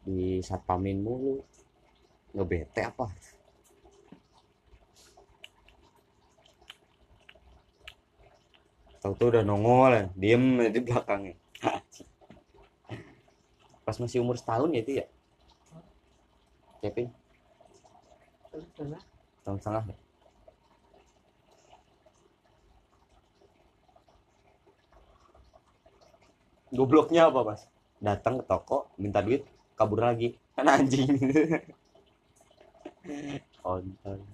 di 0.00 0.40
satpamin 0.40 1.04
mulu 1.04 1.44
ngebete 2.32 2.80
apa 2.80 3.12
tau 9.04 9.12
tuh 9.20 9.36
udah 9.36 9.44
nongol 9.44 9.92
ya, 9.92 10.08
diem 10.16 10.64
di 10.72 10.80
belakangnya. 10.80 11.36
Pas 13.84 14.00
masih 14.00 14.24
umur 14.24 14.40
setahun 14.40 14.72
ya 14.72 14.80
itu 14.80 15.04
ya? 15.04 15.06
Kevin? 16.80 17.12
Tahun 19.44 19.60
setengah 19.60 19.92
ya? 19.92 19.96
Gobloknya 26.72 27.28
apa 27.28 27.44
mas? 27.44 27.68
Datang 28.00 28.40
ke 28.40 28.48
toko, 28.48 28.88
minta 28.96 29.20
duit, 29.20 29.44
kabur 29.76 30.00
lagi. 30.00 30.40
Kan 30.56 30.64
anjing. 30.64 31.12
Kontol. 33.60 34.24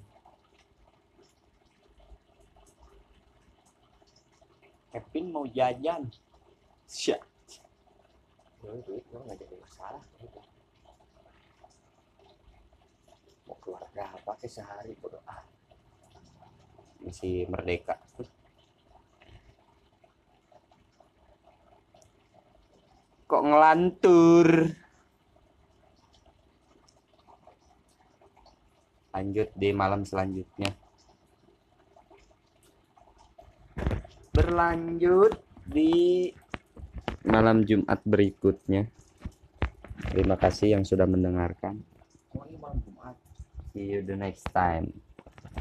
Kevin 4.90 5.30
mau 5.30 5.46
jajan. 5.46 6.10
Syah. 6.90 7.22
Lu 8.66 8.76
duit 8.82 9.06
lu 9.14 9.22
nggak 9.22 9.38
jadi 9.38 9.56
masalah. 9.56 10.02
Mau 13.46 13.56
keluar 13.62 13.86
berapa 13.94 14.30
ke 14.36 14.50
sehari 14.50 14.98
bodo 14.98 15.22
ah 15.24 15.42
masih 17.00 17.48
merdeka. 17.48 17.96
Kok 23.30 23.42
ngelantur? 23.46 24.48
Lanjut 29.10 29.48
di 29.54 29.68
malam 29.74 30.02
selanjutnya 30.06 30.79
berlanjut 34.30 35.38
di 35.66 36.30
malam 37.26 37.66
Jumat 37.66 38.00
berikutnya. 38.06 38.86
Terima 40.10 40.34
kasih 40.40 40.78
yang 40.78 40.84
sudah 40.86 41.04
mendengarkan. 41.04 41.82
See 43.70 43.86
you 43.86 44.02
the 44.02 44.18
next 44.18 44.50
time 44.50 44.90